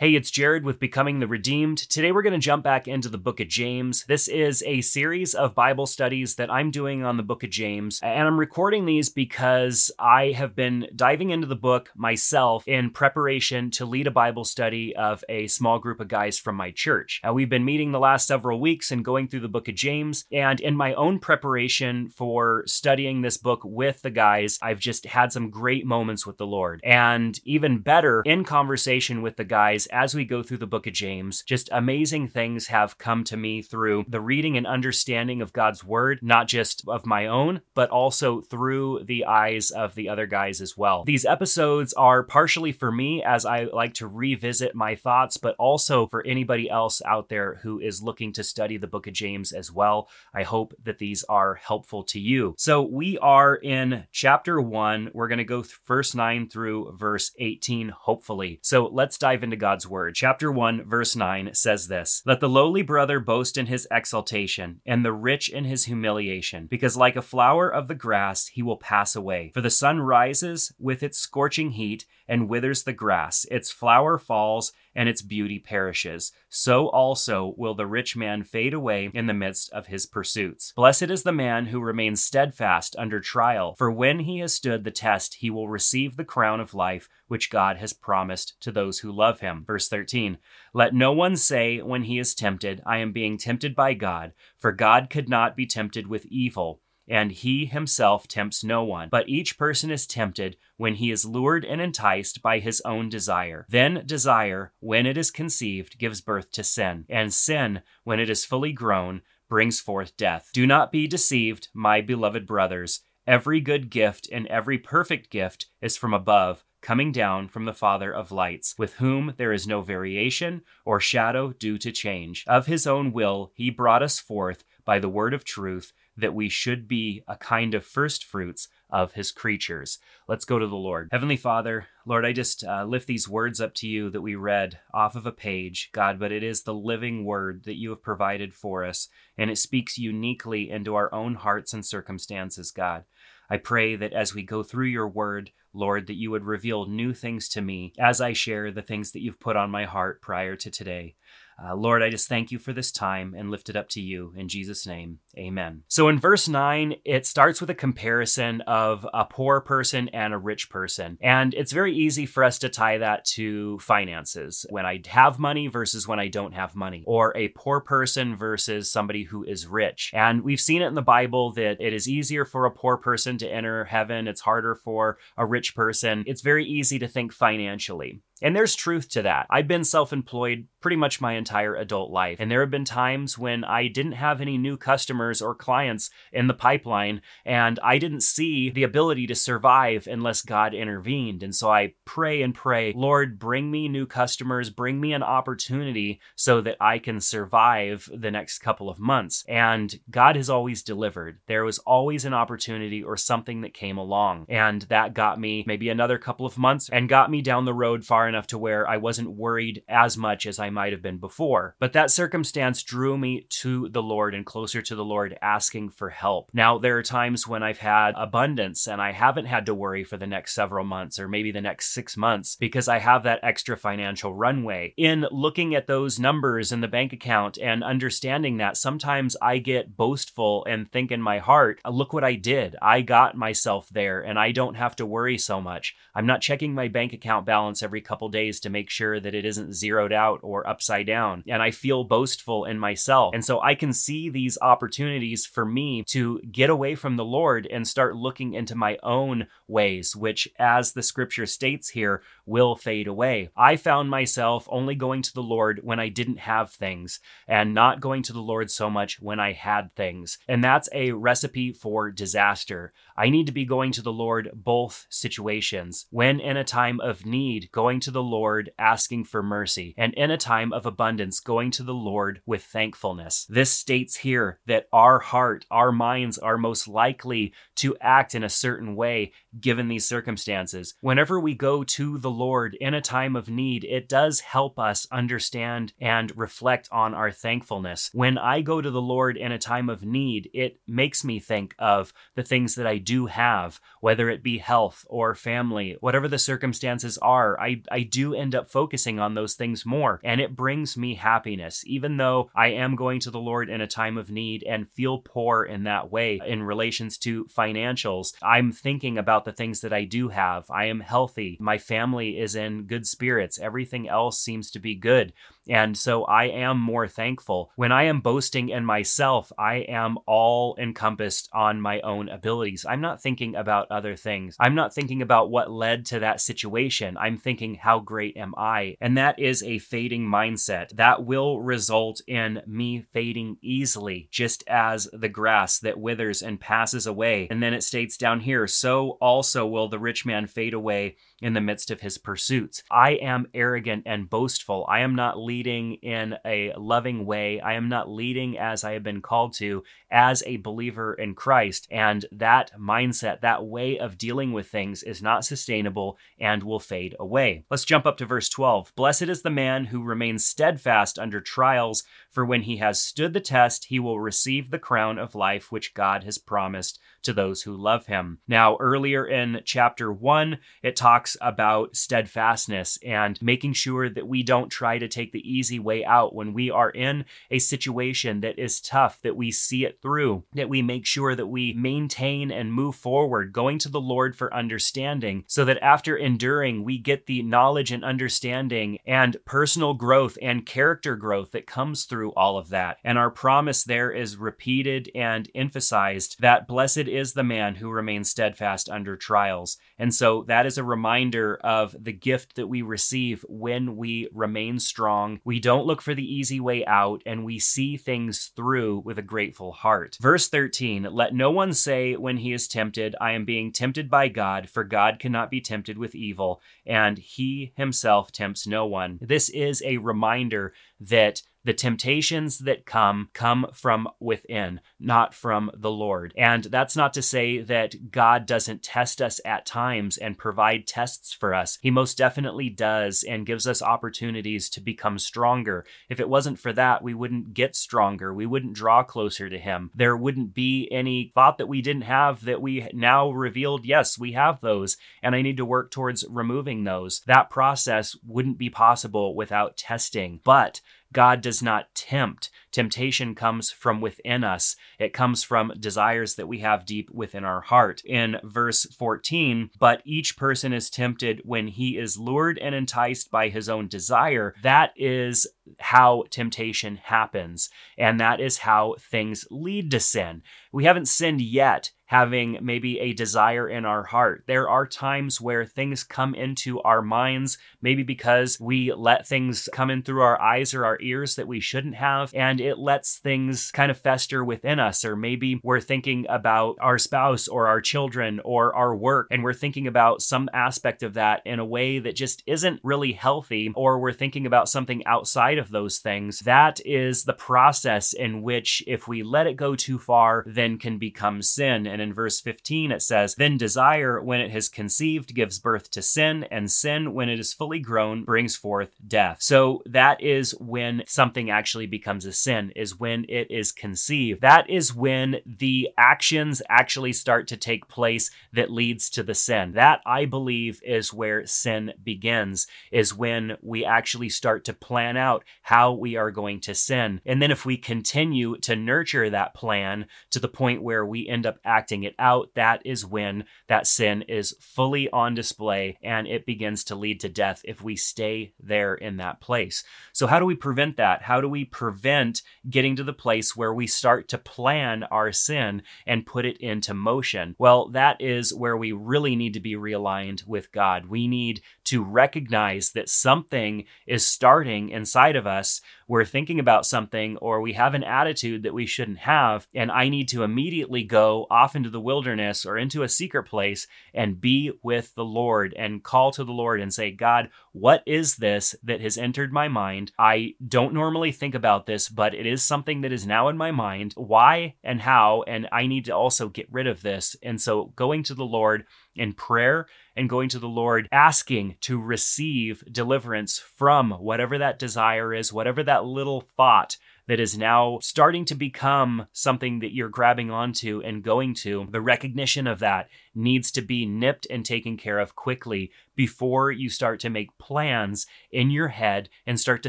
Hey, 0.00 0.14
it's 0.14 0.30
Jared 0.30 0.64
with 0.64 0.80
Becoming 0.80 1.20
the 1.20 1.26
Redeemed. 1.26 1.76
Today 1.76 2.10
we're 2.10 2.22
going 2.22 2.32
to 2.32 2.38
jump 2.38 2.64
back 2.64 2.88
into 2.88 3.10
the 3.10 3.18
book 3.18 3.38
of 3.38 3.48
James. 3.48 4.04
This 4.04 4.28
is 4.28 4.64
a 4.66 4.80
series 4.80 5.34
of 5.34 5.54
Bible 5.54 5.84
studies 5.84 6.36
that 6.36 6.50
I'm 6.50 6.70
doing 6.70 7.04
on 7.04 7.18
the 7.18 7.22
book 7.22 7.44
of 7.44 7.50
James, 7.50 8.00
and 8.02 8.26
I'm 8.26 8.40
recording 8.40 8.86
these 8.86 9.10
because 9.10 9.90
I 9.98 10.30
have 10.30 10.56
been 10.56 10.88
diving 10.96 11.28
into 11.28 11.46
the 11.46 11.54
book 11.54 11.90
myself 11.94 12.66
in 12.66 12.88
preparation 12.88 13.70
to 13.72 13.84
lead 13.84 14.06
a 14.06 14.10
Bible 14.10 14.44
study 14.44 14.96
of 14.96 15.22
a 15.28 15.48
small 15.48 15.78
group 15.78 16.00
of 16.00 16.08
guys 16.08 16.38
from 16.38 16.56
my 16.56 16.70
church. 16.70 17.20
Uh, 17.22 17.34
we've 17.34 17.50
been 17.50 17.66
meeting 17.66 17.92
the 17.92 18.00
last 18.00 18.26
several 18.26 18.58
weeks 18.58 18.90
and 18.90 19.04
going 19.04 19.28
through 19.28 19.40
the 19.40 19.48
book 19.48 19.68
of 19.68 19.74
James, 19.74 20.24
and 20.32 20.60
in 20.60 20.74
my 20.74 20.94
own 20.94 21.18
preparation 21.18 22.08
for 22.08 22.62
studying 22.66 23.20
this 23.20 23.36
book 23.36 23.60
with 23.64 24.00
the 24.00 24.10
guys, 24.10 24.58
I've 24.62 24.80
just 24.80 25.04
had 25.04 25.30
some 25.30 25.50
great 25.50 25.84
moments 25.84 26.26
with 26.26 26.38
the 26.38 26.46
Lord. 26.46 26.80
And 26.84 27.38
even 27.44 27.80
better, 27.80 28.22
in 28.24 28.44
conversation 28.44 29.20
with 29.20 29.36
the 29.36 29.44
guys, 29.44 29.88
as 29.92 30.14
we 30.14 30.24
go 30.24 30.42
through 30.42 30.58
the 30.58 30.66
book 30.66 30.86
of 30.86 30.92
James, 30.92 31.42
just 31.42 31.68
amazing 31.72 32.28
things 32.28 32.68
have 32.68 32.98
come 32.98 33.24
to 33.24 33.36
me 33.36 33.62
through 33.62 34.04
the 34.08 34.20
reading 34.20 34.56
and 34.56 34.66
understanding 34.66 35.42
of 35.42 35.52
God's 35.52 35.84
word, 35.84 36.18
not 36.22 36.48
just 36.48 36.82
of 36.88 37.06
my 37.06 37.26
own, 37.26 37.60
but 37.74 37.90
also 37.90 38.40
through 38.40 39.04
the 39.04 39.24
eyes 39.24 39.70
of 39.70 39.94
the 39.94 40.08
other 40.08 40.26
guys 40.26 40.60
as 40.60 40.76
well. 40.76 41.04
These 41.04 41.24
episodes 41.24 41.92
are 41.94 42.22
partially 42.22 42.72
for 42.72 42.90
me 42.92 43.22
as 43.22 43.44
I 43.44 43.64
like 43.64 43.94
to 43.94 44.06
revisit 44.06 44.74
my 44.74 44.94
thoughts, 44.94 45.36
but 45.36 45.56
also 45.58 46.06
for 46.06 46.26
anybody 46.26 46.68
else 46.70 47.02
out 47.06 47.28
there 47.28 47.60
who 47.62 47.80
is 47.80 48.02
looking 48.02 48.32
to 48.34 48.44
study 48.44 48.76
the 48.76 48.86
book 48.86 49.06
of 49.06 49.12
James 49.12 49.52
as 49.52 49.72
well. 49.72 50.08
I 50.34 50.42
hope 50.42 50.74
that 50.82 50.98
these 50.98 51.24
are 51.24 51.54
helpful 51.54 52.02
to 52.04 52.20
you. 52.20 52.54
So 52.58 52.82
we 52.82 53.18
are 53.18 53.54
in 53.54 54.04
chapter 54.12 54.60
one. 54.60 55.10
We're 55.12 55.28
going 55.28 55.38
to 55.38 55.44
go 55.44 55.64
verse 55.86 56.14
9 56.14 56.48
through 56.48 56.96
verse 56.98 57.32
18, 57.38 57.90
hopefully. 57.90 58.60
So 58.62 58.86
let's 58.86 59.18
dive 59.18 59.42
into 59.42 59.56
God's 59.56 59.79
word. 59.86 60.14
Chapter 60.14 60.50
1, 60.50 60.88
verse 60.88 61.14
9 61.14 61.50
says 61.54 61.88
this 61.88 62.22
Let 62.24 62.40
the 62.40 62.48
lowly 62.48 62.82
brother 62.82 63.20
boast 63.20 63.58
in 63.58 63.66
his 63.66 63.86
exaltation, 63.90 64.80
and 64.86 65.04
the 65.04 65.12
rich 65.12 65.48
in 65.48 65.64
his 65.64 65.84
humiliation, 65.84 66.66
because 66.66 66.96
like 66.96 67.16
a 67.16 67.22
flower 67.22 67.68
of 67.68 67.88
the 67.88 67.94
grass 67.94 68.46
he 68.48 68.62
will 68.62 68.76
pass 68.76 69.16
away. 69.16 69.50
For 69.54 69.60
the 69.60 69.70
sun 69.70 70.00
rises 70.00 70.72
with 70.78 71.02
its 71.02 71.18
scorching 71.18 71.72
heat 71.72 72.06
and 72.28 72.48
withers 72.48 72.84
the 72.84 72.92
grass, 72.92 73.44
its 73.50 73.70
flower 73.70 74.18
falls, 74.18 74.72
and 74.94 75.08
its 75.08 75.22
beauty 75.22 75.58
perishes. 75.58 76.32
So 76.48 76.88
also 76.88 77.54
will 77.56 77.74
the 77.74 77.86
rich 77.86 78.16
man 78.16 78.42
fade 78.44 78.74
away 78.74 79.10
in 79.14 79.26
the 79.26 79.34
midst 79.34 79.70
of 79.72 79.86
his 79.86 80.06
pursuits. 80.06 80.72
Blessed 80.76 81.10
is 81.10 81.22
the 81.22 81.32
man 81.32 81.66
who 81.66 81.80
remains 81.80 82.24
steadfast 82.24 82.96
under 82.98 83.20
trial, 83.20 83.74
for 83.74 83.90
when 83.90 84.20
he 84.20 84.38
has 84.38 84.54
stood 84.54 84.84
the 84.84 84.90
test, 84.90 85.36
he 85.36 85.50
will 85.50 85.68
receive 85.68 86.16
the 86.16 86.24
crown 86.24 86.60
of 86.60 86.74
life 86.74 87.08
which 87.28 87.50
God 87.50 87.76
has 87.76 87.92
promised 87.92 88.60
to 88.60 88.72
those 88.72 89.00
who 89.00 89.12
love 89.12 89.40
him. 89.40 89.64
Verse 89.64 89.88
13 89.88 90.38
Let 90.74 90.94
no 90.94 91.12
one 91.12 91.36
say 91.36 91.80
when 91.80 92.04
he 92.04 92.18
is 92.18 92.34
tempted, 92.34 92.82
I 92.84 92.98
am 92.98 93.12
being 93.12 93.38
tempted 93.38 93.74
by 93.74 93.94
God, 93.94 94.32
for 94.58 94.72
God 94.72 95.10
could 95.10 95.28
not 95.28 95.56
be 95.56 95.66
tempted 95.66 96.06
with 96.06 96.26
evil 96.26 96.80
and 97.10 97.32
he 97.32 97.66
himself 97.66 98.28
tempts 98.28 98.64
no 98.64 98.84
one. 98.84 99.08
But 99.10 99.28
each 99.28 99.58
person 99.58 99.90
is 99.90 100.06
tempted 100.06 100.56
when 100.76 100.94
he 100.94 101.10
is 101.10 101.26
lured 101.26 101.64
and 101.64 101.80
enticed 101.80 102.40
by 102.40 102.60
his 102.60 102.80
own 102.84 103.08
desire. 103.08 103.66
Then 103.68 104.04
desire, 104.06 104.72
when 104.78 105.04
it 105.04 105.18
is 105.18 105.30
conceived, 105.30 105.98
gives 105.98 106.20
birth 106.20 106.52
to 106.52 106.64
sin, 106.64 107.04
and 107.08 107.34
sin, 107.34 107.82
when 108.04 108.20
it 108.20 108.30
is 108.30 108.44
fully 108.44 108.72
grown, 108.72 109.22
brings 109.48 109.80
forth 109.80 110.16
death. 110.16 110.50
Do 110.54 110.66
not 110.66 110.92
be 110.92 111.08
deceived, 111.08 111.68
my 111.74 112.00
beloved 112.00 112.46
brothers. 112.46 113.00
Every 113.26 113.60
good 113.60 113.90
gift 113.90 114.28
and 114.30 114.46
every 114.46 114.78
perfect 114.78 115.30
gift 115.30 115.66
is 115.82 115.96
from 115.96 116.14
above 116.14 116.64
coming 116.80 117.12
down 117.12 117.48
from 117.48 117.64
the 117.64 117.74
Father 117.74 118.12
of 118.12 118.32
lights, 118.32 118.74
with 118.78 118.94
whom 118.94 119.34
there 119.36 119.52
is 119.52 119.66
no 119.66 119.82
variation 119.82 120.62
or 120.84 120.98
shadow 120.98 121.52
due 121.52 121.78
to 121.78 121.92
change. 121.92 122.44
Of 122.46 122.66
his 122.66 122.86
own 122.86 123.12
will, 123.12 123.52
he 123.54 123.70
brought 123.70 124.02
us 124.02 124.18
forth 124.18 124.64
by 124.84 124.98
the 124.98 125.08
word 125.08 125.34
of 125.34 125.44
truth 125.44 125.92
that 126.16 126.34
we 126.34 126.48
should 126.48 126.86
be 126.88 127.22
a 127.26 127.36
kind 127.36 127.74
of 127.74 127.84
first 127.84 128.24
fruits 128.24 128.68
of 128.90 129.12
his 129.12 129.30
creatures. 129.30 129.98
Let's 130.28 130.44
go 130.44 130.58
to 130.58 130.66
the 130.66 130.76
Lord. 130.76 131.08
Heavenly 131.12 131.36
Father, 131.36 131.86
Lord, 132.04 132.26
I 132.26 132.32
just 132.32 132.64
uh, 132.64 132.84
lift 132.84 133.06
these 133.06 133.28
words 133.28 133.60
up 133.60 133.74
to 133.76 133.86
you 133.86 134.10
that 134.10 134.20
we 134.20 134.34
read 134.34 134.78
off 134.92 135.14
of 135.14 135.26
a 135.26 135.32
page, 135.32 135.90
God, 135.92 136.18
but 136.18 136.32
it 136.32 136.42
is 136.42 136.62
the 136.62 136.74
living 136.74 137.24
word 137.24 137.64
that 137.64 137.78
you 137.78 137.90
have 137.90 138.02
provided 138.02 138.54
for 138.54 138.84
us, 138.84 139.08
and 139.38 139.50
it 139.50 139.58
speaks 139.58 139.98
uniquely 139.98 140.70
into 140.70 140.94
our 140.94 141.12
own 141.14 141.36
hearts 141.36 141.72
and 141.72 141.86
circumstances, 141.86 142.70
God. 142.70 143.04
I 143.48 143.56
pray 143.56 143.96
that 143.96 144.12
as 144.12 144.34
we 144.34 144.42
go 144.42 144.62
through 144.62 144.86
your 144.86 145.08
word, 145.08 145.50
Lord, 145.72 146.06
that 146.06 146.14
you 146.14 146.30
would 146.30 146.44
reveal 146.44 146.86
new 146.86 147.12
things 147.12 147.48
to 147.50 147.60
me 147.60 147.92
as 147.98 148.20
I 148.20 148.32
share 148.32 148.70
the 148.70 148.82
things 148.82 149.12
that 149.12 149.22
you've 149.22 149.40
put 149.40 149.56
on 149.56 149.70
my 149.70 149.84
heart 149.84 150.22
prior 150.22 150.56
to 150.56 150.70
today. 150.70 151.14
Uh, 151.62 151.74
Lord, 151.74 152.02
I 152.02 152.10
just 152.10 152.28
thank 152.28 152.50
you 152.50 152.58
for 152.58 152.72
this 152.72 152.90
time 152.90 153.34
and 153.36 153.50
lift 153.50 153.68
it 153.68 153.76
up 153.76 153.88
to 153.90 154.00
you. 154.00 154.32
In 154.36 154.48
Jesus' 154.48 154.86
name, 154.86 155.18
amen. 155.36 155.82
So 155.88 156.08
in 156.08 156.18
verse 156.18 156.48
9, 156.48 156.96
it 157.04 157.26
starts 157.26 157.60
with 157.60 157.68
a 157.70 157.74
comparison 157.74 158.62
of 158.62 159.06
a 159.12 159.24
poor 159.24 159.60
person 159.60 160.08
and 160.08 160.32
a 160.32 160.38
rich 160.38 160.70
person. 160.70 161.18
And 161.20 161.52
it's 161.54 161.72
very 161.72 161.94
easy 161.94 162.24
for 162.24 162.44
us 162.44 162.58
to 162.60 162.68
tie 162.68 162.98
that 162.98 163.24
to 163.36 163.78
finances 163.80 164.64
when 164.70 164.86
I 164.86 165.02
have 165.08 165.38
money 165.38 165.66
versus 165.66 166.08
when 166.08 166.18
I 166.18 166.28
don't 166.28 166.52
have 166.52 166.74
money, 166.74 167.04
or 167.06 167.36
a 167.36 167.48
poor 167.48 167.80
person 167.80 168.36
versus 168.36 168.90
somebody 168.90 169.24
who 169.24 169.44
is 169.44 169.66
rich. 169.66 170.12
And 170.14 170.42
we've 170.42 170.60
seen 170.60 170.82
it 170.82 170.86
in 170.86 170.94
the 170.94 171.02
Bible 171.02 171.52
that 171.52 171.76
it 171.80 171.92
is 171.92 172.08
easier 172.08 172.44
for 172.44 172.64
a 172.64 172.70
poor 172.70 172.96
person 172.96 173.36
to 173.38 173.48
enter 173.48 173.84
heaven, 173.84 174.28
it's 174.28 174.40
harder 174.40 174.74
for 174.74 175.18
a 175.36 175.44
rich 175.44 175.74
person. 175.74 176.24
It's 176.26 176.42
very 176.42 176.64
easy 176.64 176.98
to 177.00 177.08
think 177.08 177.32
financially. 177.32 178.22
And 178.42 178.56
there's 178.56 178.74
truth 178.74 179.08
to 179.10 179.22
that. 179.22 179.46
I've 179.50 179.68
been 179.68 179.84
self 179.84 180.12
employed 180.12 180.66
pretty 180.80 180.96
much 180.96 181.20
my 181.20 181.34
entire 181.34 181.74
adult 181.74 182.10
life, 182.10 182.38
and 182.40 182.50
there 182.50 182.60
have 182.60 182.70
been 182.70 182.86
times 182.86 183.36
when 183.36 183.64
I 183.64 183.86
didn't 183.88 184.12
have 184.12 184.40
any 184.40 184.56
new 184.56 184.78
customers 184.78 185.42
or 185.42 185.54
clients 185.54 186.08
in 186.32 186.46
the 186.46 186.54
pipeline, 186.54 187.20
and 187.44 187.78
I 187.82 187.98
didn't 187.98 188.22
see 188.22 188.70
the 188.70 188.82
ability 188.82 189.26
to 189.26 189.34
survive 189.34 190.08
unless 190.10 190.40
God 190.40 190.72
intervened. 190.72 191.42
And 191.42 191.54
so 191.54 191.70
I 191.70 191.94
pray 192.06 192.40
and 192.40 192.54
pray, 192.54 192.94
Lord, 192.96 193.38
bring 193.38 193.70
me 193.70 193.88
new 193.88 194.06
customers, 194.06 194.70
bring 194.70 195.00
me 195.00 195.12
an 195.12 195.22
opportunity 195.22 196.20
so 196.34 196.62
that 196.62 196.78
I 196.80 196.98
can 196.98 197.20
survive 197.20 198.08
the 198.12 198.30
next 198.30 198.60
couple 198.60 198.88
of 198.88 198.98
months. 198.98 199.44
And 199.48 199.94
God 200.10 200.36
has 200.36 200.48
always 200.48 200.82
delivered. 200.82 201.40
There 201.46 201.64
was 201.64 201.78
always 201.80 202.24
an 202.24 202.34
opportunity 202.34 203.02
or 203.02 203.18
something 203.18 203.60
that 203.60 203.74
came 203.74 203.98
along, 203.98 204.46
and 204.48 204.82
that 204.82 205.12
got 205.12 205.38
me 205.38 205.62
maybe 205.66 205.90
another 205.90 206.16
couple 206.16 206.46
of 206.46 206.56
months 206.56 206.88
and 206.88 207.08
got 207.08 207.30
me 207.30 207.42
down 207.42 207.66
the 207.66 207.74
road 207.74 208.04
far 208.04 208.29
enough 208.30 208.46
to 208.46 208.58
where 208.58 208.88
I 208.88 208.96
wasn't 208.96 209.32
worried 209.32 209.82
as 209.86 210.16
much 210.16 210.46
as 210.46 210.58
I 210.58 210.70
might 210.70 210.92
have 210.92 211.02
been 211.02 211.18
before. 211.18 211.76
But 211.78 211.92
that 211.92 212.10
circumstance 212.10 212.82
drew 212.82 213.18
me 213.18 213.46
to 213.60 213.90
the 213.90 214.02
Lord 214.02 214.34
and 214.34 214.46
closer 214.46 214.80
to 214.80 214.94
the 214.94 215.04
Lord, 215.04 215.36
asking 215.42 215.90
for 215.90 216.08
help. 216.08 216.48
Now, 216.54 216.78
there 216.78 216.96
are 216.96 217.02
times 217.02 217.46
when 217.46 217.62
I've 217.62 217.78
had 217.78 218.14
abundance 218.16 218.86
and 218.86 219.02
I 219.02 219.12
haven't 219.12 219.46
had 219.46 219.66
to 219.66 219.74
worry 219.74 220.04
for 220.04 220.16
the 220.16 220.26
next 220.26 220.54
several 220.54 220.84
months 220.84 221.18
or 221.18 221.28
maybe 221.28 221.52
the 221.52 221.60
next 221.60 221.92
six 221.92 222.16
months 222.16 222.56
because 222.56 222.88
I 222.88 222.98
have 223.00 223.24
that 223.24 223.40
extra 223.42 223.76
financial 223.76 224.32
runway. 224.32 224.94
In 224.96 225.26
looking 225.30 225.74
at 225.74 225.86
those 225.86 226.18
numbers 226.18 226.72
in 226.72 226.80
the 226.80 226.88
bank 226.88 227.12
account 227.12 227.58
and 227.58 227.82
understanding 227.82 228.58
that, 228.58 228.76
sometimes 228.76 229.36
I 229.42 229.58
get 229.58 229.96
boastful 229.96 230.64
and 230.66 230.90
think 230.90 231.10
in 231.10 231.20
my 231.20 231.38
heart, 231.38 231.80
uh, 231.84 231.90
look 231.90 232.12
what 232.12 232.24
I 232.24 232.34
did. 232.34 232.76
I 232.80 233.00
got 233.00 233.36
myself 233.36 233.88
there 233.90 234.20
and 234.20 234.38
I 234.38 234.52
don't 234.52 234.76
have 234.76 234.96
to 234.96 235.06
worry 235.06 235.38
so 235.38 235.60
much. 235.60 235.96
I'm 236.14 236.26
not 236.26 236.40
checking 236.40 236.74
my 236.74 236.88
bank 236.88 237.12
account 237.12 237.46
balance 237.46 237.82
every 237.82 238.00
couple 238.00 238.19
days 238.28 238.60
to 238.60 238.70
make 238.70 238.90
sure 238.90 239.18
that 239.18 239.34
it 239.34 239.44
isn't 239.44 239.74
zeroed 239.74 240.12
out 240.12 240.40
or 240.42 240.68
upside 240.68 241.06
down. 241.06 241.44
And 241.48 241.62
I 241.62 241.70
feel 241.70 242.04
boastful 242.04 242.64
in 242.64 242.78
myself. 242.78 243.34
And 243.34 243.44
so 243.44 243.60
I 243.60 243.74
can 243.74 243.92
see 243.92 244.28
these 244.28 244.58
opportunities 244.60 245.46
for 245.46 245.64
me 245.64 246.04
to 246.08 246.40
get 246.50 246.70
away 246.70 246.94
from 246.94 247.16
the 247.16 247.24
Lord 247.24 247.66
and 247.66 247.86
start 247.86 248.16
looking 248.16 248.54
into 248.54 248.74
my 248.74 248.98
own 249.02 249.46
ways, 249.66 250.14
which, 250.14 250.48
as 250.58 250.92
the 250.92 251.02
scripture 251.02 251.46
states 251.46 251.90
here, 251.90 252.22
will 252.46 252.76
fade 252.76 253.06
away. 253.06 253.50
I 253.56 253.76
found 253.76 254.10
myself 254.10 254.66
only 254.70 254.94
going 254.94 255.22
to 255.22 255.34
the 255.34 255.42
Lord 255.42 255.80
when 255.82 256.00
I 256.00 256.08
didn't 256.08 256.38
have 256.38 256.70
things 256.70 257.20
and 257.46 257.74
not 257.74 258.00
going 258.00 258.22
to 258.24 258.32
the 258.32 258.40
Lord 258.40 258.70
so 258.70 258.90
much 258.90 259.20
when 259.20 259.40
I 259.40 259.52
had 259.52 259.94
things. 259.94 260.38
And 260.48 260.62
that's 260.62 260.88
a 260.92 261.12
recipe 261.12 261.72
for 261.72 262.10
disaster. 262.10 262.92
I 263.20 263.28
need 263.28 263.44
to 263.48 263.52
be 263.52 263.66
going 263.66 263.92
to 263.92 264.00
the 264.00 264.10
Lord 264.10 264.48
both 264.54 265.06
situations. 265.10 266.06
When 266.08 266.40
in 266.40 266.56
a 266.56 266.64
time 266.64 267.00
of 267.00 267.26
need, 267.26 267.70
going 267.70 268.00
to 268.00 268.10
the 268.10 268.22
Lord 268.22 268.70
asking 268.78 269.24
for 269.24 269.42
mercy, 269.42 269.94
and 269.98 270.14
in 270.14 270.30
a 270.30 270.38
time 270.38 270.72
of 270.72 270.86
abundance, 270.86 271.38
going 271.38 271.70
to 271.72 271.82
the 271.82 271.92
Lord 271.92 272.40
with 272.46 272.64
thankfulness. 272.64 273.44
This 273.50 273.70
states 273.70 274.16
here 274.16 274.58
that 274.64 274.88
our 274.90 275.18
heart, 275.18 275.66
our 275.70 275.92
minds 275.92 276.38
are 276.38 276.56
most 276.56 276.88
likely 276.88 277.52
to 277.74 277.94
act 278.00 278.34
in 278.34 278.42
a 278.42 278.48
certain 278.48 278.96
way 278.96 279.32
given 279.60 279.88
these 279.88 280.08
circumstances. 280.08 280.94
Whenever 281.02 281.38
we 281.38 281.54
go 281.54 281.84
to 281.84 282.16
the 282.16 282.30
Lord 282.30 282.74
in 282.80 282.94
a 282.94 283.02
time 283.02 283.36
of 283.36 283.50
need, 283.50 283.84
it 283.84 284.08
does 284.08 284.40
help 284.40 284.78
us 284.78 285.06
understand 285.12 285.92
and 286.00 286.34
reflect 286.38 286.88
on 286.90 287.12
our 287.12 287.30
thankfulness. 287.30 288.08
When 288.14 288.38
I 288.38 288.62
go 288.62 288.80
to 288.80 288.90
the 288.90 289.02
Lord 289.02 289.36
in 289.36 289.52
a 289.52 289.58
time 289.58 289.90
of 289.90 290.06
need, 290.06 290.48
it 290.54 290.80
makes 290.88 291.22
me 291.22 291.38
think 291.38 291.74
of 291.78 292.14
the 292.34 292.42
things 292.42 292.76
that 292.76 292.86
I 292.86 292.96
do 292.96 293.09
have, 293.26 293.80
whether 294.00 294.28
it 294.28 294.42
be 294.42 294.58
health 294.58 295.04
or 295.08 295.34
family, 295.34 295.96
whatever 296.00 296.28
the 296.28 296.38
circumstances 296.38 297.18
are, 297.18 297.60
I, 297.60 297.82
I 297.90 298.02
do 298.02 298.34
end 298.34 298.54
up 298.54 298.70
focusing 298.70 299.18
on 299.18 299.34
those 299.34 299.54
things 299.54 299.84
more. 299.86 300.20
And 300.24 300.40
it 300.40 300.56
brings 300.56 300.96
me 300.96 301.14
happiness, 301.14 301.82
even 301.86 302.16
though 302.16 302.50
I 302.54 302.68
am 302.68 302.96
going 302.96 303.20
to 303.20 303.30
the 303.30 303.40
Lord 303.40 303.68
in 303.68 303.80
a 303.80 303.86
time 303.86 304.18
of 304.18 304.30
need 304.30 304.62
and 304.64 304.90
feel 304.90 305.18
poor 305.18 305.64
in 305.64 305.84
that 305.84 306.10
way 306.10 306.40
in 306.46 306.62
relations 306.62 307.18
to 307.18 307.44
financials. 307.46 308.32
I'm 308.42 308.72
thinking 308.72 309.18
about 309.18 309.44
the 309.44 309.52
things 309.52 309.80
that 309.80 309.92
I 309.92 310.04
do 310.04 310.28
have. 310.28 310.70
I 310.70 310.86
am 310.86 311.00
healthy. 311.00 311.56
My 311.60 311.78
family 311.78 312.38
is 312.38 312.54
in 312.54 312.84
good 312.84 313.06
spirits. 313.06 313.58
Everything 313.58 314.08
else 314.08 314.40
seems 314.40 314.70
to 314.72 314.78
be 314.78 314.94
good. 314.94 315.32
And 315.68 315.96
so 315.96 316.24
I 316.24 316.44
am 316.44 316.80
more 316.80 317.06
thankful. 317.06 317.70
When 317.76 317.92
I 317.92 318.04
am 318.04 318.20
boasting 318.20 318.70
in 318.70 318.84
myself, 318.84 319.52
I 319.58 319.76
am 319.88 320.18
all 320.26 320.76
encompassed 320.78 321.48
on 321.52 321.80
my 321.80 322.00
own 322.00 322.28
abilities. 322.28 322.86
I'm 322.88 323.00
not 323.00 323.22
thinking 323.22 323.54
about 323.54 323.90
other 323.90 324.16
things. 324.16 324.56
I'm 324.58 324.74
not 324.74 324.94
thinking 324.94 325.22
about 325.22 325.50
what 325.50 325.70
led 325.70 326.06
to 326.06 326.20
that 326.20 326.40
situation. 326.40 327.16
I'm 327.18 327.38
thinking, 327.38 327.74
how 327.74 328.00
great 328.00 328.36
am 328.36 328.54
I? 328.56 328.96
And 329.00 329.16
that 329.18 329.38
is 329.38 329.62
a 329.62 329.78
fading 329.78 330.26
mindset. 330.26 330.96
That 330.96 331.24
will 331.24 331.60
result 331.60 332.20
in 332.26 332.62
me 332.66 333.02
fading 333.12 333.58
easily, 333.62 334.28
just 334.30 334.64
as 334.66 335.08
the 335.12 335.28
grass 335.28 335.78
that 335.80 335.98
withers 335.98 336.42
and 336.42 336.60
passes 336.60 337.06
away. 337.06 337.48
And 337.50 337.62
then 337.62 337.74
it 337.74 337.82
states 337.82 338.16
down 338.16 338.40
here, 338.40 338.66
so 338.66 339.18
also 339.20 339.66
will 339.66 339.88
the 339.88 339.98
rich 339.98 340.24
man 340.24 340.46
fade 340.46 340.74
away 340.74 341.16
in 341.40 341.54
the 341.54 341.60
midst 341.60 341.90
of 341.90 342.00
his 342.00 342.18
pursuits. 342.18 342.82
I 342.90 343.12
am 343.12 343.46
arrogant 343.54 344.04
and 344.06 344.28
boastful. 344.28 344.84
I 344.88 345.00
am 345.00 345.14
not 345.14 345.38
leading 345.38 345.94
in 345.94 346.36
a 346.44 346.72
loving 346.76 347.24
way. 347.26 347.60
I 347.60 347.74
am 347.74 347.88
not 347.88 348.08
leading 348.08 348.58
as 348.58 348.84
I 348.84 348.92
have 348.92 349.02
been 349.02 349.22
called 349.22 349.54
to 349.54 349.82
as 350.10 350.42
a 350.46 350.58
believer 350.58 351.14
in 351.14 351.34
Christ. 351.34 351.86
And 351.90 352.26
that 352.32 352.72
mindset, 352.78 353.40
that 353.40 353.64
way 353.64 353.98
of 353.98 354.18
dealing 354.18 354.52
with 354.52 354.68
things 354.68 355.02
is 355.02 355.22
not 355.22 355.44
sustainable 355.44 356.18
and 356.38 356.62
will 356.62 356.80
fade 356.80 357.16
away. 357.18 357.64
Let's 357.70 357.84
jump 357.84 358.06
up 358.06 358.16
to 358.18 358.26
verse 358.26 358.48
12. 358.48 358.92
Blessed 358.94 359.22
is 359.22 359.42
the 359.42 359.50
man 359.50 359.86
who 359.86 360.02
remains 360.02 360.46
steadfast 360.46 361.18
under 361.18 361.40
trials, 361.40 362.04
for 362.30 362.44
when 362.44 362.62
he 362.62 362.76
has 362.78 363.00
stood 363.00 363.32
the 363.32 363.40
test, 363.40 363.86
he 363.86 363.98
will 363.98 364.20
receive 364.20 364.70
the 364.70 364.78
crown 364.78 365.18
of 365.18 365.34
life 365.34 365.72
which 365.72 365.94
God 365.94 366.24
has 366.24 366.38
promised 366.38 367.00
to 367.22 367.32
those 367.32 367.62
who 367.62 367.76
love 367.76 368.06
him. 368.06 368.38
Now, 368.48 368.76
earlier 368.78 369.26
in 369.26 369.60
chapter 369.64 370.12
1, 370.12 370.58
it 370.82 370.96
talks 370.96 371.36
about 371.40 371.96
steadfastness 371.96 372.98
and 373.04 373.40
making 373.42 373.74
sure 373.74 374.08
that 374.08 374.26
we 374.28 374.42
don't 374.42 374.70
try 374.70 374.98
to 374.98 375.08
take 375.08 375.32
the 375.32 375.50
easy 375.50 375.78
way 375.78 376.04
out 376.04 376.34
when 376.34 376.52
we 376.52 376.70
are 376.70 376.90
in 376.90 377.24
a 377.50 377.58
situation 377.58 378.40
that 378.40 378.58
is 378.58 378.80
tough, 378.80 379.20
that 379.22 379.36
we 379.36 379.50
see 379.50 379.84
it 379.84 380.00
through, 380.00 380.44
that 380.54 380.68
we 380.68 380.82
make 380.82 381.06
sure 381.06 381.34
that 381.34 381.46
we 381.46 381.72
maintain 381.72 382.50
and 382.50 382.72
move 382.72 382.94
forward, 382.94 383.52
going 383.52 383.78
to 383.78 383.88
the 383.88 384.00
Lord 384.00 384.36
for 384.36 384.52
understanding, 384.54 385.44
so 385.46 385.64
that 385.64 385.82
after 385.82 386.16
enduring, 386.16 386.84
we 386.84 386.98
get 386.98 387.26
the 387.26 387.42
knowledge 387.42 387.92
and 387.92 388.04
understanding 388.04 388.98
and 389.06 389.36
personal 389.44 389.94
growth 389.94 390.38
and 390.40 390.66
character 390.66 391.16
growth 391.16 391.52
that 391.52 391.66
comes 391.66 392.04
through 392.04 392.32
all 392.32 392.58
of 392.58 392.70
that. 392.70 392.98
And 393.04 393.18
our 393.18 393.30
promise 393.30 393.84
there 393.84 394.10
is 394.10 394.36
repeated 394.36 395.10
and 395.14 395.50
emphasized 395.54 396.36
that 396.40 396.66
blessed 396.66 397.08
is 397.10 397.32
the 397.32 397.44
man 397.44 397.76
who 397.76 397.90
remains 397.90 398.30
steadfast 398.30 398.88
under 398.88 399.16
trials. 399.16 399.76
And 399.98 400.14
so 400.14 400.44
that 400.48 400.66
is 400.66 400.78
a 400.78 400.84
reminder 400.84 401.58
of 401.62 401.94
the 401.98 402.12
gift 402.12 402.56
that 402.56 402.68
we 402.68 402.82
receive 402.82 403.44
when 403.48 403.96
we 403.96 404.28
remain 404.32 404.78
strong. 404.78 405.40
We 405.44 405.60
don't 405.60 405.86
look 405.86 406.00
for 406.00 406.14
the 406.14 406.34
easy 406.34 406.60
way 406.60 406.84
out 406.86 407.22
and 407.26 407.44
we 407.44 407.58
see 407.58 407.96
things 407.96 408.52
through 408.56 409.00
with 409.00 409.18
a 409.18 409.22
grateful 409.22 409.72
heart. 409.72 410.16
Verse 410.20 410.48
13 410.48 411.08
Let 411.10 411.34
no 411.34 411.50
one 411.50 411.72
say 411.72 412.16
when 412.16 412.38
he 412.38 412.52
is 412.52 412.68
tempted, 412.68 413.14
I 413.20 413.32
am 413.32 413.44
being 413.44 413.72
tempted 413.72 414.10
by 414.10 414.28
God, 414.28 414.68
for 414.68 414.84
God 414.84 415.18
cannot 415.18 415.50
be 415.50 415.60
tempted 415.60 415.98
with 415.98 416.14
evil, 416.14 416.60
and 416.86 417.18
he 417.18 417.72
himself 417.76 418.32
tempts 418.32 418.66
no 418.66 418.86
one. 418.86 419.18
This 419.20 419.48
is 419.48 419.82
a 419.84 419.98
reminder 419.98 420.72
that 421.00 421.42
the 421.64 421.74
temptations 421.74 422.58
that 422.60 422.86
come 422.86 423.28
come 423.34 423.66
from 423.72 424.08
within, 424.18 424.80
not 424.98 425.34
from 425.34 425.70
the 425.76 425.90
Lord. 425.90 426.32
And 426.36 426.64
that's 426.64 426.96
not 426.96 427.12
to 427.14 427.22
say 427.22 427.60
that 427.60 428.10
God 428.10 428.46
doesn't 428.46 428.82
test 428.82 429.20
us 429.20 429.40
at 429.44 429.66
times 429.66 430.16
and 430.16 430.38
provide 430.38 430.86
tests 430.86 431.32
for 431.32 431.54
us. 431.54 431.78
He 431.82 431.90
most 431.90 432.16
definitely 432.16 432.68
does 432.68 433.22
and 433.22 433.46
gives 433.46 433.66
us 433.66 433.82
opportunities 433.82 434.70
to 434.70 434.80
become 434.80 435.18
stronger. 435.18 435.84
If 436.08 436.20
it 436.20 436.28
wasn't 436.28 436.58
for 436.58 436.72
that, 436.72 437.02
we 437.02 437.14
wouldn't 437.14 437.54
get 437.54 437.76
stronger. 437.76 438.32
We 438.32 438.46
wouldn't 438.46 438.74
draw 438.74 439.02
closer 439.02 439.48
to 439.50 439.58
Him. 439.58 439.90
There 439.94 440.16
wouldn't 440.16 440.54
be 440.54 440.88
any 440.90 441.32
thought 441.34 441.58
that 441.58 441.68
we 441.68 441.82
didn't 441.82 442.02
have 442.02 442.44
that 442.44 442.62
we 442.62 442.88
now 442.92 443.30
revealed, 443.30 443.84
yes, 443.84 444.18
we 444.18 444.32
have 444.32 444.60
those, 444.60 444.96
and 445.22 445.34
I 445.34 445.42
need 445.42 445.58
to 445.58 445.64
work 445.64 445.90
towards 445.90 446.24
removing 446.28 446.84
those. 446.84 447.20
That 447.26 447.50
process 447.50 448.16
wouldn't 448.26 448.58
be 448.58 448.70
possible 448.70 449.34
without 449.34 449.76
testing. 449.76 450.40
But 450.44 450.80
God 451.12 451.40
does 451.40 451.62
not 451.62 451.94
tempt. 451.94 452.50
Temptation 452.72 453.34
comes 453.34 453.70
from 453.70 454.00
within 454.00 454.44
us, 454.44 454.76
it 454.98 455.12
comes 455.12 455.42
from 455.42 455.72
desires 455.80 456.36
that 456.36 456.46
we 456.46 456.58
have 456.58 456.86
deep 456.86 457.10
within 457.10 457.44
our 457.44 457.62
heart. 457.62 458.00
In 458.04 458.36
verse 458.44 458.84
14, 458.84 459.70
but 459.78 460.02
each 460.04 460.36
person 460.36 460.72
is 460.72 460.88
tempted 460.88 461.42
when 461.44 461.66
he 461.68 461.98
is 461.98 462.16
lured 462.16 462.58
and 462.58 462.74
enticed 462.74 463.30
by 463.30 463.48
his 463.48 463.68
own 463.68 463.88
desire. 463.88 464.54
That 464.62 464.92
is 464.96 465.48
how 465.80 466.24
temptation 466.30 466.96
happens, 466.96 467.70
and 467.98 468.20
that 468.20 468.40
is 468.40 468.58
how 468.58 468.94
things 468.98 469.44
lead 469.50 469.90
to 469.90 470.00
sin. 470.00 470.42
We 470.72 470.84
haven't 470.84 471.08
sinned 471.08 471.40
yet 471.40 471.90
having 472.10 472.58
maybe 472.60 472.98
a 472.98 473.12
desire 473.12 473.68
in 473.68 473.84
our 473.84 474.02
heart. 474.02 474.42
There 474.48 474.68
are 474.68 474.84
times 474.84 475.40
where 475.40 475.64
things 475.64 476.02
come 476.02 476.34
into 476.34 476.80
our 476.80 477.02
minds, 477.02 477.56
maybe 477.80 478.02
because 478.02 478.58
we 478.58 478.92
let 478.92 479.28
things 479.28 479.68
come 479.72 479.90
in 479.90 480.02
through 480.02 480.22
our 480.22 480.40
eyes 480.42 480.74
or 480.74 480.84
our 480.84 480.98
ears 481.00 481.36
that 481.36 481.46
we 481.46 481.60
shouldn't 481.60 481.94
have, 481.94 482.34
and 482.34 482.60
it 482.60 482.78
lets 482.78 483.18
things 483.18 483.70
kind 483.70 483.92
of 483.92 483.98
fester 484.00 484.44
within 484.44 484.80
us. 484.80 485.04
Or 485.04 485.14
maybe 485.14 485.60
we're 485.62 485.80
thinking 485.80 486.26
about 486.28 486.76
our 486.80 486.98
spouse 486.98 487.46
or 487.46 487.68
our 487.68 487.80
children 487.80 488.40
or 488.44 488.74
our 488.74 488.92
work, 488.92 489.28
and 489.30 489.44
we're 489.44 489.52
thinking 489.54 489.86
about 489.86 490.20
some 490.20 490.50
aspect 490.52 491.04
of 491.04 491.14
that 491.14 491.42
in 491.44 491.60
a 491.60 491.64
way 491.64 492.00
that 492.00 492.16
just 492.16 492.42
isn't 492.44 492.80
really 492.82 493.12
healthy, 493.12 493.70
or 493.76 494.00
we're 494.00 494.12
thinking 494.12 494.46
about 494.46 494.68
something 494.68 495.06
outside 495.06 495.58
of 495.58 495.70
those 495.70 495.98
things. 495.98 496.40
That 496.40 496.80
is 496.84 497.22
the 497.22 497.34
process 497.34 498.12
in 498.12 498.42
which, 498.42 498.82
if 498.88 499.06
we 499.06 499.22
let 499.22 499.46
it 499.46 499.54
go 499.54 499.76
too 499.76 500.00
far, 500.00 500.42
then 500.44 500.76
can 500.76 500.98
become 500.98 501.40
sin. 501.40 501.99
And 502.00 502.08
in 502.08 502.14
verse 502.14 502.40
15, 502.40 502.92
it 502.92 503.02
says, 503.02 503.34
Then 503.34 503.58
desire, 503.58 504.22
when 504.22 504.40
it 504.40 504.50
has 504.52 504.70
conceived, 504.70 505.34
gives 505.34 505.58
birth 505.58 505.90
to 505.90 506.00
sin, 506.00 506.46
and 506.50 506.70
sin, 506.70 507.12
when 507.12 507.28
it 507.28 507.38
is 507.38 507.52
fully 507.52 507.78
grown, 507.78 508.24
brings 508.24 508.56
forth 508.56 508.88
death. 509.06 509.36
So 509.40 509.82
that 509.84 510.22
is 510.22 510.52
when 510.52 511.02
something 511.06 511.50
actually 511.50 511.86
becomes 511.86 512.24
a 512.24 512.32
sin, 512.32 512.72
is 512.74 512.98
when 512.98 513.26
it 513.28 513.50
is 513.50 513.70
conceived. 513.70 514.40
That 514.40 514.70
is 514.70 514.94
when 514.94 515.40
the 515.44 515.90
actions 515.98 516.62
actually 516.70 517.12
start 517.12 517.48
to 517.48 517.58
take 517.58 517.86
place 517.86 518.30
that 518.54 518.70
leads 518.70 519.10
to 519.10 519.22
the 519.22 519.34
sin. 519.34 519.72
That, 519.72 520.00
I 520.06 520.24
believe, 520.24 520.80
is 520.82 521.12
where 521.12 521.44
sin 521.44 521.92
begins, 522.02 522.66
is 522.90 523.14
when 523.14 523.58
we 523.60 523.84
actually 523.84 524.30
start 524.30 524.64
to 524.64 524.72
plan 524.72 525.18
out 525.18 525.44
how 525.62 525.92
we 525.92 526.16
are 526.16 526.30
going 526.30 526.60
to 526.60 526.74
sin. 526.74 527.20
And 527.26 527.42
then 527.42 527.50
if 527.50 527.66
we 527.66 527.76
continue 527.76 528.56
to 528.58 528.74
nurture 528.74 529.28
that 529.28 529.52
plan 529.52 530.06
to 530.30 530.40
the 530.40 530.48
point 530.48 530.82
where 530.82 531.04
we 531.04 531.28
end 531.28 531.44
up 531.44 531.58
acting 531.62 531.89
it 531.90 532.14
out, 532.18 532.50
that 532.54 532.82
is 532.84 533.04
when 533.04 533.44
that 533.68 533.86
sin 533.86 534.22
is 534.22 534.56
fully 534.60 535.10
on 535.10 535.34
display 535.34 535.98
and 536.02 536.26
it 536.26 536.46
begins 536.46 536.84
to 536.84 536.94
lead 536.94 537.20
to 537.20 537.28
death 537.28 537.60
if 537.64 537.82
we 537.82 537.96
stay 537.96 538.52
there 538.60 538.94
in 538.94 539.16
that 539.18 539.40
place. 539.40 539.84
So, 540.12 540.26
how 540.26 540.38
do 540.38 540.44
we 540.44 540.54
prevent 540.54 540.96
that? 540.96 541.22
How 541.22 541.40
do 541.40 541.48
we 541.48 541.64
prevent 541.64 542.42
getting 542.68 542.96
to 542.96 543.04
the 543.04 543.12
place 543.12 543.56
where 543.56 543.74
we 543.74 543.86
start 543.86 544.28
to 544.28 544.38
plan 544.38 545.04
our 545.04 545.32
sin 545.32 545.82
and 546.06 546.26
put 546.26 546.46
it 546.46 546.58
into 546.58 546.94
motion? 546.94 547.56
Well, 547.58 547.88
that 547.90 548.20
is 548.20 548.54
where 548.54 548.76
we 548.76 548.92
really 548.92 549.36
need 549.36 549.54
to 549.54 549.60
be 549.60 549.74
realigned 549.74 550.46
with 550.46 550.72
God. 550.72 551.06
We 551.06 551.28
need 551.28 551.62
to 551.90 552.04
recognize 552.04 552.92
that 552.92 553.08
something 553.08 553.84
is 554.06 554.24
starting 554.24 554.90
inside 554.90 555.34
of 555.34 555.44
us. 555.44 555.80
We're 556.06 556.24
thinking 556.24 556.60
about 556.60 556.86
something 556.86 557.36
or 557.38 557.60
we 557.60 557.72
have 557.72 557.94
an 557.94 558.04
attitude 558.04 558.62
that 558.62 558.74
we 558.74 558.86
shouldn't 558.86 559.18
have, 559.18 559.66
and 559.74 559.90
I 559.90 560.08
need 560.08 560.28
to 560.28 560.44
immediately 560.44 561.02
go 561.02 561.48
off 561.50 561.74
into 561.74 561.90
the 561.90 562.00
wilderness 562.00 562.64
or 562.64 562.78
into 562.78 563.02
a 563.02 563.08
secret 563.08 563.44
place 563.44 563.88
and 564.14 564.40
be 564.40 564.70
with 564.84 565.14
the 565.16 565.24
Lord 565.24 565.74
and 565.76 566.04
call 566.04 566.30
to 566.32 566.44
the 566.44 566.52
Lord 566.52 566.80
and 566.80 566.94
say, 566.94 567.10
God, 567.10 567.50
what 567.72 568.04
is 568.06 568.36
this 568.36 568.76
that 568.84 569.00
has 569.00 569.18
entered 569.18 569.52
my 569.52 569.66
mind? 569.66 570.12
I 570.16 570.54
don't 570.66 570.94
normally 570.94 571.32
think 571.32 571.56
about 571.56 571.86
this, 571.86 572.08
but 572.08 572.34
it 572.34 572.46
is 572.46 572.62
something 572.62 573.00
that 573.00 573.12
is 573.12 573.26
now 573.26 573.48
in 573.48 573.56
my 573.56 573.72
mind. 573.72 574.14
Why 574.16 574.76
and 574.84 575.00
how? 575.00 575.42
And 575.48 575.68
I 575.72 575.88
need 575.88 576.04
to 576.04 576.12
also 576.12 576.48
get 576.48 576.70
rid 576.70 576.86
of 576.86 577.02
this. 577.02 577.34
And 577.42 577.60
so 577.60 577.92
going 577.96 578.22
to 578.24 578.34
the 578.34 578.44
Lord 578.44 578.84
in 579.16 579.32
prayer 579.32 579.86
and 580.20 580.28
going 580.28 580.50
to 580.50 580.58
the 580.58 580.68
Lord, 580.68 581.08
asking 581.10 581.76
to 581.80 581.98
receive 581.98 582.84
deliverance 582.92 583.58
from 583.58 584.10
whatever 584.10 584.58
that 584.58 584.78
desire 584.78 585.32
is, 585.32 585.50
whatever 585.50 585.82
that 585.82 586.04
little 586.04 586.42
thought 586.58 586.98
that 587.26 587.40
is 587.40 587.56
now 587.56 587.98
starting 588.02 588.44
to 588.44 588.54
become 588.54 589.26
something 589.32 589.78
that 589.78 589.94
you're 589.94 590.10
grabbing 590.10 590.50
onto 590.50 591.00
and 591.00 591.22
going 591.22 591.54
to, 591.54 591.88
the 591.90 592.02
recognition 592.02 592.66
of 592.66 592.80
that 592.80 593.08
needs 593.34 593.70
to 593.72 593.82
be 593.82 594.06
nipped 594.06 594.46
and 594.50 594.64
taken 594.64 594.96
care 594.96 595.18
of 595.18 595.36
quickly 595.36 595.90
before 596.16 596.70
you 596.70 596.90
start 596.90 597.18
to 597.20 597.30
make 597.30 597.56
plans 597.56 598.26
in 598.50 598.70
your 598.70 598.88
head 598.88 599.28
and 599.46 599.58
start 599.58 599.82
to 599.82 599.88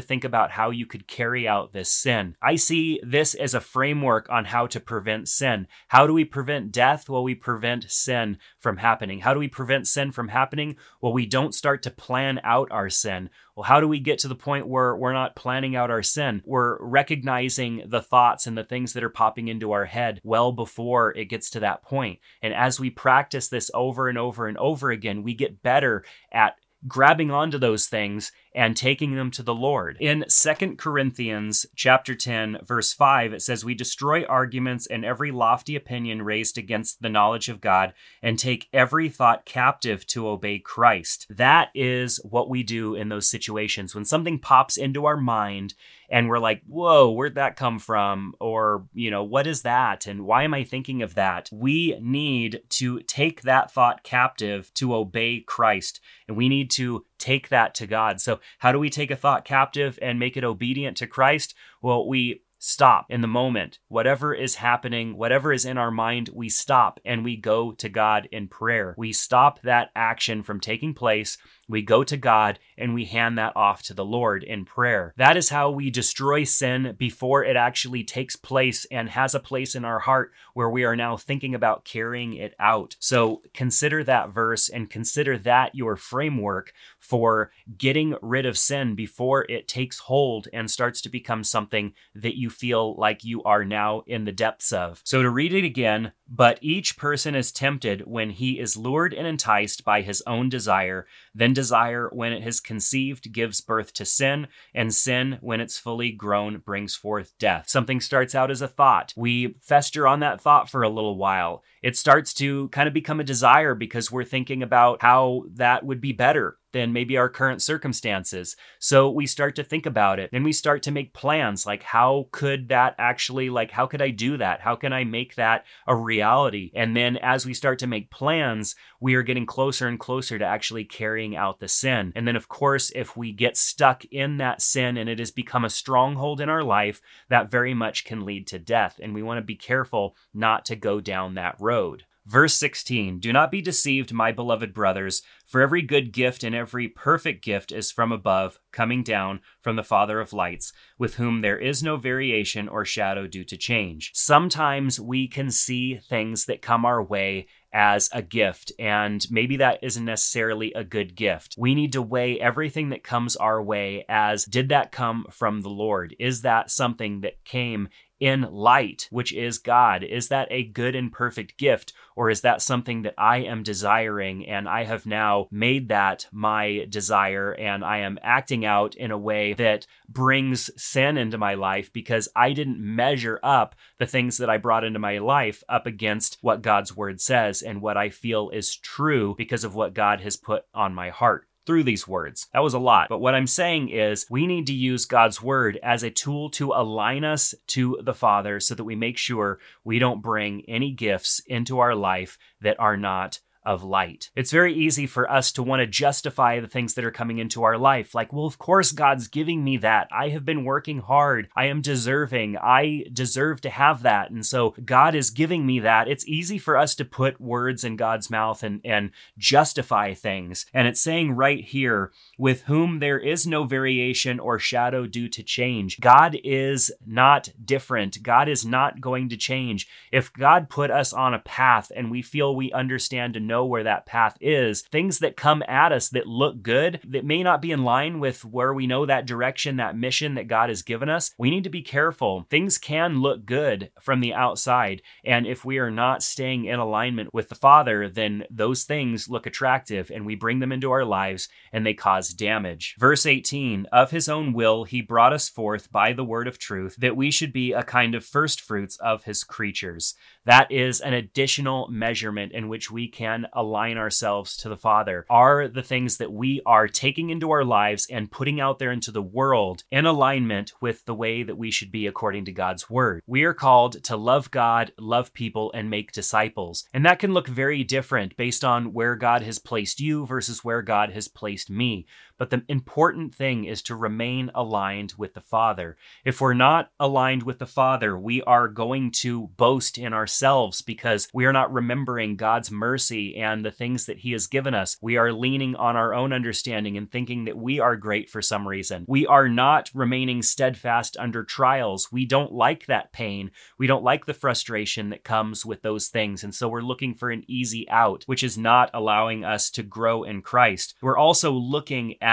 think 0.00 0.24
about 0.24 0.52
how 0.52 0.70
you 0.70 0.86
could 0.86 1.06
carry 1.06 1.46
out 1.46 1.72
this 1.72 1.90
sin. 1.90 2.34
I 2.40 2.56
see 2.56 3.00
this 3.02 3.34
as 3.34 3.52
a 3.52 3.60
framework 3.60 4.30
on 4.30 4.46
how 4.46 4.66
to 4.68 4.80
prevent 4.80 5.28
sin. 5.28 5.66
How 5.88 6.06
do 6.06 6.14
we 6.14 6.24
prevent 6.24 6.72
death? 6.72 7.08
Well, 7.08 7.22
we 7.22 7.34
prevent 7.34 7.90
sin 7.90 8.38
from 8.58 8.78
happening. 8.78 9.20
How 9.20 9.34
do 9.34 9.40
we 9.40 9.48
prevent 9.48 9.86
sin 9.86 10.12
from 10.12 10.28
happening? 10.28 10.76
Well, 11.00 11.12
we 11.12 11.26
don't 11.26 11.54
start 11.54 11.82
to 11.82 11.90
plan 11.90 12.40
out 12.44 12.68
our 12.70 12.88
sin. 12.88 13.28
Well, 13.54 13.64
how 13.64 13.80
do 13.80 13.88
we 13.88 14.00
get 14.00 14.18
to 14.20 14.28
the 14.28 14.34
point 14.34 14.66
where 14.66 14.96
we're 14.96 15.12
not 15.12 15.36
planning 15.36 15.76
out 15.76 15.90
our 15.90 16.02
sin? 16.02 16.42
We're 16.46 16.82
recognizing 16.82 17.82
the 17.86 18.00
thoughts 18.00 18.46
and 18.46 18.56
the 18.56 18.64
things 18.64 18.94
that 18.94 19.04
are 19.04 19.10
popping 19.10 19.48
into 19.48 19.72
our 19.72 19.84
head 19.84 20.20
well 20.24 20.52
before 20.52 21.12
it 21.12 21.26
gets 21.26 21.50
to 21.50 21.60
that 21.60 21.82
point. 21.82 22.20
And 22.40 22.54
as 22.54 22.80
we 22.80 22.88
practice 22.88 23.31
this 23.32 23.70
over 23.74 24.08
and 24.08 24.18
over 24.18 24.46
and 24.46 24.58
over 24.58 24.90
again, 24.90 25.22
we 25.22 25.34
get 25.34 25.62
better 25.62 26.04
at 26.30 26.56
grabbing 26.88 27.30
onto 27.30 27.58
those 27.58 27.86
things 27.86 28.32
and 28.54 28.76
taking 28.76 29.14
them 29.14 29.30
to 29.30 29.42
the 29.42 29.54
Lord. 29.54 29.96
In 30.00 30.24
Second 30.28 30.78
Corinthians 30.78 31.64
chapter 31.76 32.14
10 32.14 32.58
verse 32.66 32.92
5 32.92 33.32
it 33.32 33.42
says 33.42 33.64
we 33.64 33.74
destroy 33.74 34.24
arguments 34.24 34.86
and 34.86 35.04
every 35.04 35.30
lofty 35.30 35.76
opinion 35.76 36.22
raised 36.22 36.58
against 36.58 37.00
the 37.00 37.08
knowledge 37.08 37.48
of 37.48 37.60
God 37.60 37.92
and 38.20 38.38
take 38.38 38.68
every 38.72 39.08
thought 39.08 39.44
captive 39.44 40.06
to 40.08 40.28
obey 40.28 40.58
Christ. 40.58 41.26
That 41.30 41.70
is 41.74 42.20
what 42.24 42.50
we 42.50 42.62
do 42.62 42.94
in 42.94 43.08
those 43.08 43.28
situations 43.28 43.94
when 43.94 44.04
something 44.04 44.38
pops 44.38 44.76
into 44.76 45.06
our 45.06 45.16
mind 45.16 45.74
and 46.12 46.28
we're 46.28 46.38
like, 46.38 46.60
whoa, 46.66 47.10
where'd 47.10 47.36
that 47.36 47.56
come 47.56 47.78
from? 47.78 48.34
Or, 48.38 48.86
you 48.92 49.10
know, 49.10 49.24
what 49.24 49.46
is 49.46 49.62
that? 49.62 50.06
And 50.06 50.26
why 50.26 50.42
am 50.42 50.52
I 50.52 50.62
thinking 50.62 51.00
of 51.00 51.14
that? 51.14 51.48
We 51.50 51.98
need 52.02 52.60
to 52.68 53.00
take 53.00 53.42
that 53.42 53.72
thought 53.72 54.02
captive 54.02 54.70
to 54.74 54.94
obey 54.94 55.40
Christ. 55.40 56.00
And 56.28 56.36
we 56.36 56.50
need 56.50 56.70
to 56.72 57.06
take 57.18 57.48
that 57.48 57.74
to 57.76 57.86
God. 57.86 58.20
So, 58.20 58.40
how 58.58 58.72
do 58.72 58.78
we 58.78 58.90
take 58.90 59.10
a 59.10 59.16
thought 59.16 59.46
captive 59.46 59.98
and 60.02 60.18
make 60.18 60.36
it 60.36 60.44
obedient 60.44 60.98
to 60.98 61.06
Christ? 61.06 61.54
Well, 61.80 62.06
we 62.06 62.42
stop 62.58 63.06
in 63.08 63.22
the 63.22 63.26
moment. 63.26 63.78
Whatever 63.88 64.34
is 64.34 64.56
happening, 64.56 65.16
whatever 65.16 65.52
is 65.52 65.64
in 65.64 65.78
our 65.78 65.90
mind, 65.90 66.30
we 66.32 66.48
stop 66.48 67.00
and 67.04 67.24
we 67.24 67.36
go 67.36 67.72
to 67.72 67.88
God 67.88 68.28
in 68.30 68.46
prayer. 68.46 68.94
We 68.96 69.12
stop 69.12 69.60
that 69.62 69.90
action 69.96 70.44
from 70.44 70.60
taking 70.60 70.94
place 70.94 71.38
we 71.68 71.82
go 71.82 72.04
to 72.04 72.16
God 72.16 72.58
and 72.76 72.94
we 72.94 73.04
hand 73.04 73.38
that 73.38 73.56
off 73.56 73.82
to 73.84 73.94
the 73.94 74.04
Lord 74.04 74.42
in 74.42 74.64
prayer. 74.64 75.14
That 75.16 75.36
is 75.36 75.48
how 75.48 75.70
we 75.70 75.90
destroy 75.90 76.44
sin 76.44 76.94
before 76.98 77.44
it 77.44 77.56
actually 77.56 78.04
takes 78.04 78.36
place 78.36 78.86
and 78.90 79.08
has 79.10 79.34
a 79.34 79.40
place 79.40 79.74
in 79.74 79.84
our 79.84 80.00
heart 80.00 80.32
where 80.54 80.70
we 80.70 80.84
are 80.84 80.96
now 80.96 81.16
thinking 81.16 81.54
about 81.54 81.84
carrying 81.84 82.34
it 82.34 82.54
out. 82.58 82.96
So 82.98 83.42
consider 83.54 84.04
that 84.04 84.30
verse 84.30 84.68
and 84.68 84.90
consider 84.90 85.38
that 85.38 85.74
your 85.74 85.96
framework 85.96 86.72
for 86.98 87.50
getting 87.76 88.16
rid 88.22 88.46
of 88.46 88.58
sin 88.58 88.94
before 88.94 89.44
it 89.48 89.68
takes 89.68 90.00
hold 90.00 90.48
and 90.52 90.70
starts 90.70 91.00
to 91.02 91.08
become 91.08 91.44
something 91.44 91.92
that 92.14 92.36
you 92.36 92.50
feel 92.50 92.94
like 92.96 93.24
you 93.24 93.42
are 93.44 93.64
now 93.64 94.02
in 94.06 94.24
the 94.24 94.32
depths 94.32 94.72
of. 94.72 95.00
So 95.04 95.22
to 95.22 95.30
read 95.30 95.52
it 95.52 95.64
again, 95.64 96.12
but 96.28 96.58
each 96.60 96.96
person 96.96 97.34
is 97.34 97.52
tempted 97.52 98.02
when 98.06 98.30
he 98.30 98.58
is 98.58 98.76
lured 98.76 99.12
and 99.12 99.26
enticed 99.26 99.84
by 99.84 100.00
his 100.00 100.22
own 100.26 100.48
desire. 100.48 101.06
Then 101.34 101.52
desire, 101.62 102.10
when 102.12 102.32
it 102.32 102.42
has 102.42 102.58
conceived, 102.58 103.32
gives 103.32 103.60
birth 103.60 103.92
to 103.94 104.04
sin, 104.04 104.48
and 104.74 104.92
sin, 104.92 105.38
when 105.40 105.60
it's 105.60 105.78
fully 105.78 106.10
grown, 106.10 106.58
brings 106.58 106.96
forth 106.96 107.32
death. 107.38 107.68
Something 107.68 108.00
starts 108.00 108.34
out 108.34 108.50
as 108.50 108.62
a 108.62 108.66
thought. 108.66 109.14
We 109.16 109.54
fester 109.60 110.08
on 110.08 110.18
that 110.20 110.40
thought 110.40 110.68
for 110.68 110.82
a 110.82 110.88
little 110.88 111.16
while. 111.16 111.62
It 111.80 111.96
starts 111.96 112.34
to 112.34 112.68
kind 112.70 112.88
of 112.88 112.94
become 112.94 113.20
a 113.20 113.24
desire 113.24 113.76
because 113.76 114.10
we're 114.10 114.24
thinking 114.24 114.62
about 114.62 115.02
how 115.02 115.44
that 115.54 115.84
would 115.84 116.00
be 116.00 116.12
better 116.12 116.58
than 116.72 116.92
maybe 116.92 117.16
our 117.16 117.28
current 117.28 117.62
circumstances. 117.62 118.56
So 118.78 119.10
we 119.10 119.26
start 119.26 119.56
to 119.56 119.64
think 119.64 119.86
about 119.86 120.18
it. 120.18 120.30
Then 120.32 120.42
we 120.42 120.52
start 120.52 120.82
to 120.84 120.90
make 120.90 121.14
plans 121.14 121.66
like, 121.66 121.82
how 121.82 122.28
could 122.32 122.68
that 122.68 122.94
actually, 122.98 123.50
like, 123.50 123.70
how 123.70 123.86
could 123.86 124.02
I 124.02 124.10
do 124.10 124.36
that? 124.38 124.60
How 124.60 124.76
can 124.76 124.92
I 124.92 125.04
make 125.04 125.34
that 125.36 125.64
a 125.86 125.94
reality? 125.94 126.70
And 126.74 126.96
then 126.96 127.16
as 127.18 127.46
we 127.46 127.54
start 127.54 127.78
to 127.80 127.86
make 127.86 128.10
plans, 128.10 128.74
we 129.00 129.14
are 129.14 129.22
getting 129.22 129.46
closer 129.46 129.88
and 129.88 129.98
closer 129.98 130.38
to 130.38 130.44
actually 130.44 130.84
carrying 130.84 131.36
out 131.36 131.60
the 131.60 131.68
sin. 131.68 132.12
And 132.14 132.26
then, 132.26 132.36
of 132.36 132.48
course, 132.48 132.92
if 132.94 133.16
we 133.16 133.32
get 133.32 133.56
stuck 133.56 134.04
in 134.06 134.38
that 134.38 134.62
sin 134.62 134.96
and 134.96 135.08
it 135.08 135.18
has 135.18 135.30
become 135.30 135.64
a 135.64 135.70
stronghold 135.70 136.40
in 136.40 136.48
our 136.48 136.62
life, 136.62 137.00
that 137.28 137.50
very 137.50 137.74
much 137.74 138.04
can 138.04 138.24
lead 138.24 138.46
to 138.48 138.58
death. 138.58 139.00
And 139.02 139.14
we 139.14 139.22
want 139.22 139.38
to 139.38 139.42
be 139.42 139.56
careful 139.56 140.16
not 140.32 140.64
to 140.66 140.76
go 140.76 141.00
down 141.00 141.34
that 141.34 141.56
road. 141.58 142.04
Verse 142.24 142.54
16 142.54 143.18
Do 143.18 143.32
not 143.32 143.50
be 143.50 143.60
deceived, 143.60 144.12
my 144.12 144.30
beloved 144.30 144.72
brothers, 144.72 145.22
for 145.44 145.60
every 145.60 145.82
good 145.82 146.12
gift 146.12 146.44
and 146.44 146.54
every 146.54 146.88
perfect 146.88 147.44
gift 147.44 147.72
is 147.72 147.90
from 147.90 148.12
above, 148.12 148.60
coming 148.70 149.02
down 149.02 149.40
from 149.60 149.74
the 149.74 149.82
Father 149.82 150.20
of 150.20 150.32
lights, 150.32 150.72
with 150.98 151.16
whom 151.16 151.40
there 151.40 151.58
is 151.58 151.82
no 151.82 151.96
variation 151.96 152.68
or 152.68 152.84
shadow 152.84 153.26
due 153.26 153.44
to 153.44 153.56
change. 153.56 154.12
Sometimes 154.14 155.00
we 155.00 155.26
can 155.26 155.50
see 155.50 155.96
things 155.96 156.46
that 156.46 156.62
come 156.62 156.84
our 156.84 157.02
way 157.02 157.48
as 157.72 158.08
a 158.12 158.22
gift, 158.22 158.70
and 158.78 159.26
maybe 159.30 159.56
that 159.56 159.80
isn't 159.82 160.04
necessarily 160.04 160.72
a 160.74 160.84
good 160.84 161.16
gift. 161.16 161.56
We 161.58 161.74
need 161.74 161.92
to 161.92 162.02
weigh 162.02 162.38
everything 162.38 162.90
that 162.90 163.02
comes 163.02 163.34
our 163.34 163.62
way 163.62 164.04
as 164.08 164.44
did 164.44 164.68
that 164.68 164.92
come 164.92 165.26
from 165.30 165.62
the 165.62 165.70
Lord? 165.70 166.14
Is 166.20 166.42
that 166.42 166.70
something 166.70 167.22
that 167.22 167.44
came 167.44 167.88
in 168.22 168.42
light, 168.52 169.08
which 169.10 169.32
is 169.32 169.58
God? 169.58 170.04
Is 170.04 170.28
that 170.28 170.46
a 170.48 170.62
good 170.62 170.94
and 170.94 171.12
perfect 171.12 171.58
gift? 171.58 171.92
Or 172.14 172.30
is 172.30 172.42
that 172.42 172.62
something 172.62 173.02
that 173.02 173.14
I 173.18 173.38
am 173.38 173.64
desiring 173.64 174.46
and 174.46 174.68
I 174.68 174.84
have 174.84 175.06
now 175.06 175.48
made 175.50 175.88
that 175.88 176.28
my 176.30 176.86
desire 176.88 177.52
and 177.52 177.84
I 177.84 177.98
am 177.98 178.20
acting 178.22 178.64
out 178.64 178.94
in 178.94 179.10
a 179.10 179.18
way 179.18 179.54
that 179.54 179.88
brings 180.08 180.70
sin 180.80 181.16
into 181.16 181.36
my 181.36 181.54
life 181.54 181.92
because 181.92 182.28
I 182.36 182.52
didn't 182.52 182.78
measure 182.78 183.40
up 183.42 183.74
the 183.98 184.06
things 184.06 184.36
that 184.36 184.48
I 184.48 184.56
brought 184.56 184.84
into 184.84 185.00
my 185.00 185.18
life 185.18 185.64
up 185.68 185.88
against 185.88 186.38
what 186.42 186.62
God's 186.62 186.96
word 186.96 187.20
says 187.20 187.60
and 187.60 187.82
what 187.82 187.96
I 187.96 188.10
feel 188.10 188.50
is 188.50 188.76
true 188.76 189.34
because 189.36 189.64
of 189.64 189.74
what 189.74 189.94
God 189.94 190.20
has 190.20 190.36
put 190.36 190.64
on 190.72 190.94
my 190.94 191.10
heart 191.10 191.48
through 191.66 191.84
these 191.84 192.08
words. 192.08 192.48
That 192.52 192.62
was 192.62 192.74
a 192.74 192.78
lot. 192.78 193.08
But 193.08 193.20
what 193.20 193.34
I'm 193.34 193.46
saying 193.46 193.90
is 193.90 194.26
we 194.28 194.46
need 194.46 194.66
to 194.66 194.72
use 194.72 195.04
God's 195.04 195.42
word 195.42 195.78
as 195.82 196.02
a 196.02 196.10
tool 196.10 196.50
to 196.50 196.72
align 196.72 197.24
us 197.24 197.54
to 197.68 197.98
the 198.02 198.14
Father 198.14 198.60
so 198.60 198.74
that 198.74 198.84
we 198.84 198.96
make 198.96 199.18
sure 199.18 199.58
we 199.84 199.98
don't 199.98 200.22
bring 200.22 200.62
any 200.68 200.92
gifts 200.92 201.40
into 201.46 201.78
our 201.78 201.94
life 201.94 202.38
that 202.60 202.78
are 202.80 202.96
not 202.96 203.40
of 203.64 203.82
light. 203.82 204.30
It's 204.34 204.50
very 204.50 204.74
easy 204.74 205.06
for 205.06 205.30
us 205.30 205.52
to 205.52 205.62
want 205.62 205.80
to 205.80 205.86
justify 205.86 206.60
the 206.60 206.68
things 206.68 206.94
that 206.94 207.04
are 207.04 207.10
coming 207.10 207.38
into 207.38 207.62
our 207.62 207.78
life. 207.78 208.14
Like, 208.14 208.32
well, 208.32 208.46
of 208.46 208.58
course, 208.58 208.92
God's 208.92 209.28
giving 209.28 209.62
me 209.62 209.76
that. 209.78 210.08
I 210.10 210.30
have 210.30 210.44
been 210.44 210.64
working 210.64 210.98
hard. 210.98 211.48
I 211.54 211.66
am 211.66 211.80
deserving. 211.80 212.56
I 212.58 213.04
deserve 213.12 213.60
to 213.62 213.70
have 213.70 214.02
that. 214.02 214.30
And 214.30 214.44
so 214.44 214.74
God 214.84 215.14
is 215.14 215.30
giving 215.30 215.66
me 215.66 215.80
that. 215.80 216.08
It's 216.08 216.26
easy 216.26 216.58
for 216.58 216.76
us 216.76 216.94
to 216.96 217.04
put 217.04 217.40
words 217.40 217.84
in 217.84 217.96
God's 217.96 218.30
mouth 218.30 218.62
and, 218.62 218.80
and 218.84 219.10
justify 219.38 220.14
things. 220.14 220.66
And 220.74 220.88
it's 220.88 221.00
saying 221.00 221.32
right 221.32 221.64
here, 221.64 222.12
with 222.38 222.62
whom 222.62 222.98
there 222.98 223.18
is 223.18 223.46
no 223.46 223.64
variation 223.64 224.40
or 224.40 224.58
shadow 224.58 225.06
due 225.06 225.28
to 225.28 225.42
change. 225.42 226.00
God 226.00 226.36
is 226.42 226.90
not 227.06 227.48
different. 227.64 228.22
God 228.22 228.48
is 228.48 228.64
not 228.64 229.00
going 229.00 229.28
to 229.28 229.36
change. 229.36 229.88
If 230.10 230.32
God 230.32 230.68
put 230.68 230.90
us 230.90 231.12
on 231.12 231.34
a 231.34 231.38
path 231.38 231.92
and 231.94 232.10
we 232.10 232.22
feel 232.22 232.56
we 232.56 232.72
understand 232.72 233.36
and 233.36 233.46
know 233.52 233.66
where 233.66 233.84
that 233.84 234.06
path 234.06 234.38
is. 234.40 234.80
Things 234.80 235.18
that 235.18 235.36
come 235.36 235.62
at 235.68 235.92
us 235.92 236.08
that 236.08 236.26
look 236.26 236.62
good, 236.62 237.00
that 237.04 237.26
may 237.26 237.42
not 237.42 237.60
be 237.60 237.70
in 237.70 237.84
line 237.84 238.18
with 238.18 238.46
where 238.46 238.72
we 238.72 238.86
know 238.86 239.04
that 239.04 239.26
direction, 239.26 239.76
that 239.76 239.96
mission 239.96 240.34
that 240.34 240.48
God 240.48 240.70
has 240.70 240.80
given 240.80 241.10
us, 241.10 241.34
we 241.36 241.50
need 241.50 241.64
to 241.64 241.70
be 241.70 241.82
careful. 241.82 242.46
Things 242.48 242.78
can 242.78 243.20
look 243.20 243.44
good 243.44 243.90
from 244.00 244.20
the 244.20 244.32
outside. 244.32 245.02
And 245.22 245.46
if 245.46 245.66
we 245.66 245.76
are 245.76 245.90
not 245.90 246.22
staying 246.22 246.64
in 246.64 246.78
alignment 246.78 247.34
with 247.34 247.50
the 247.50 247.54
Father, 247.54 248.08
then 248.08 248.44
those 248.50 248.84
things 248.84 249.28
look 249.28 249.46
attractive 249.46 250.10
and 250.10 250.24
we 250.24 250.34
bring 250.34 250.60
them 250.60 250.72
into 250.72 250.90
our 250.90 251.04
lives 251.04 251.50
and 251.72 251.84
they 251.84 251.94
cause 251.94 252.30
damage. 252.30 252.96
Verse 252.98 253.26
18 253.26 253.86
Of 253.92 254.12
his 254.12 254.30
own 254.30 254.54
will, 254.54 254.84
he 254.84 255.02
brought 255.02 255.34
us 255.34 255.50
forth 255.50 255.92
by 255.92 256.14
the 256.14 256.24
word 256.24 256.48
of 256.48 256.58
truth, 256.58 256.96
that 256.98 257.16
we 257.16 257.30
should 257.30 257.52
be 257.52 257.72
a 257.72 257.82
kind 257.82 258.14
of 258.14 258.24
first 258.24 258.62
fruits 258.62 258.96
of 258.96 259.24
his 259.24 259.44
creatures. 259.44 260.14
That 260.44 260.72
is 260.72 261.00
an 261.00 261.14
additional 261.14 261.86
measurement 261.88 262.50
in 262.52 262.68
which 262.68 262.90
we 262.90 263.06
can 263.06 263.46
align 263.52 263.96
ourselves 263.96 264.56
to 264.58 264.68
the 264.68 264.76
Father. 264.76 265.24
Are 265.30 265.68
the 265.68 265.84
things 265.84 266.16
that 266.16 266.32
we 266.32 266.60
are 266.66 266.88
taking 266.88 267.30
into 267.30 267.52
our 267.52 267.64
lives 267.64 268.08
and 268.10 268.30
putting 268.30 268.60
out 268.60 268.80
there 268.80 268.90
into 268.90 269.12
the 269.12 269.22
world 269.22 269.84
in 269.92 270.04
alignment 270.04 270.72
with 270.80 271.04
the 271.04 271.14
way 271.14 271.44
that 271.44 271.56
we 271.56 271.70
should 271.70 271.92
be 271.92 272.08
according 272.08 272.44
to 272.46 272.52
God's 272.52 272.90
word? 272.90 273.22
We 273.24 273.44
are 273.44 273.54
called 273.54 274.02
to 274.04 274.16
love 274.16 274.50
God, 274.50 274.92
love 274.98 275.32
people, 275.32 275.70
and 275.74 275.88
make 275.88 276.10
disciples. 276.10 276.88
And 276.92 277.06
that 277.06 277.20
can 277.20 277.32
look 277.32 277.46
very 277.46 277.84
different 277.84 278.36
based 278.36 278.64
on 278.64 278.92
where 278.92 279.14
God 279.14 279.42
has 279.42 279.60
placed 279.60 280.00
you 280.00 280.26
versus 280.26 280.64
where 280.64 280.82
God 280.82 281.10
has 281.12 281.28
placed 281.28 281.70
me. 281.70 282.06
But 282.42 282.50
the 282.50 282.64
important 282.66 283.32
thing 283.32 283.66
is 283.66 283.82
to 283.82 283.94
remain 283.94 284.50
aligned 284.52 285.14
with 285.16 285.34
the 285.34 285.40
Father. 285.40 285.96
If 286.24 286.40
we're 286.40 286.54
not 286.54 286.90
aligned 286.98 287.44
with 287.44 287.60
the 287.60 287.66
Father, 287.66 288.18
we 288.18 288.42
are 288.42 288.66
going 288.66 289.12
to 289.20 289.46
boast 289.56 289.96
in 289.96 290.12
ourselves 290.12 290.82
because 290.82 291.28
we 291.32 291.44
are 291.44 291.52
not 291.52 291.72
remembering 291.72 292.34
God's 292.34 292.68
mercy 292.72 293.36
and 293.36 293.64
the 293.64 293.70
things 293.70 294.06
that 294.06 294.18
He 294.18 294.32
has 294.32 294.48
given 294.48 294.74
us. 294.74 294.96
We 295.00 295.16
are 295.18 295.32
leaning 295.32 295.76
on 295.76 295.94
our 295.94 296.12
own 296.12 296.32
understanding 296.32 296.96
and 296.96 297.08
thinking 297.08 297.44
that 297.44 297.56
we 297.56 297.78
are 297.78 297.94
great 297.94 298.28
for 298.28 298.42
some 298.42 298.66
reason. 298.66 299.04
We 299.06 299.24
are 299.24 299.48
not 299.48 299.92
remaining 299.94 300.42
steadfast 300.42 301.16
under 301.20 301.44
trials. 301.44 302.10
We 302.10 302.26
don't 302.26 302.52
like 302.52 302.86
that 302.86 303.12
pain. 303.12 303.52
We 303.78 303.86
don't 303.86 304.02
like 304.02 304.26
the 304.26 304.34
frustration 304.34 305.10
that 305.10 305.22
comes 305.22 305.64
with 305.64 305.82
those 305.82 306.08
things. 306.08 306.42
And 306.42 306.52
so 306.52 306.68
we're 306.68 306.80
looking 306.80 307.14
for 307.14 307.30
an 307.30 307.44
easy 307.46 307.88
out, 307.88 308.24
which 308.26 308.42
is 308.42 308.58
not 308.58 308.90
allowing 308.92 309.44
us 309.44 309.70
to 309.70 309.84
grow 309.84 310.24
in 310.24 310.42
Christ. 310.42 310.96
We're 311.00 311.16
also 311.16 311.52
looking 311.52 312.16
at 312.20 312.31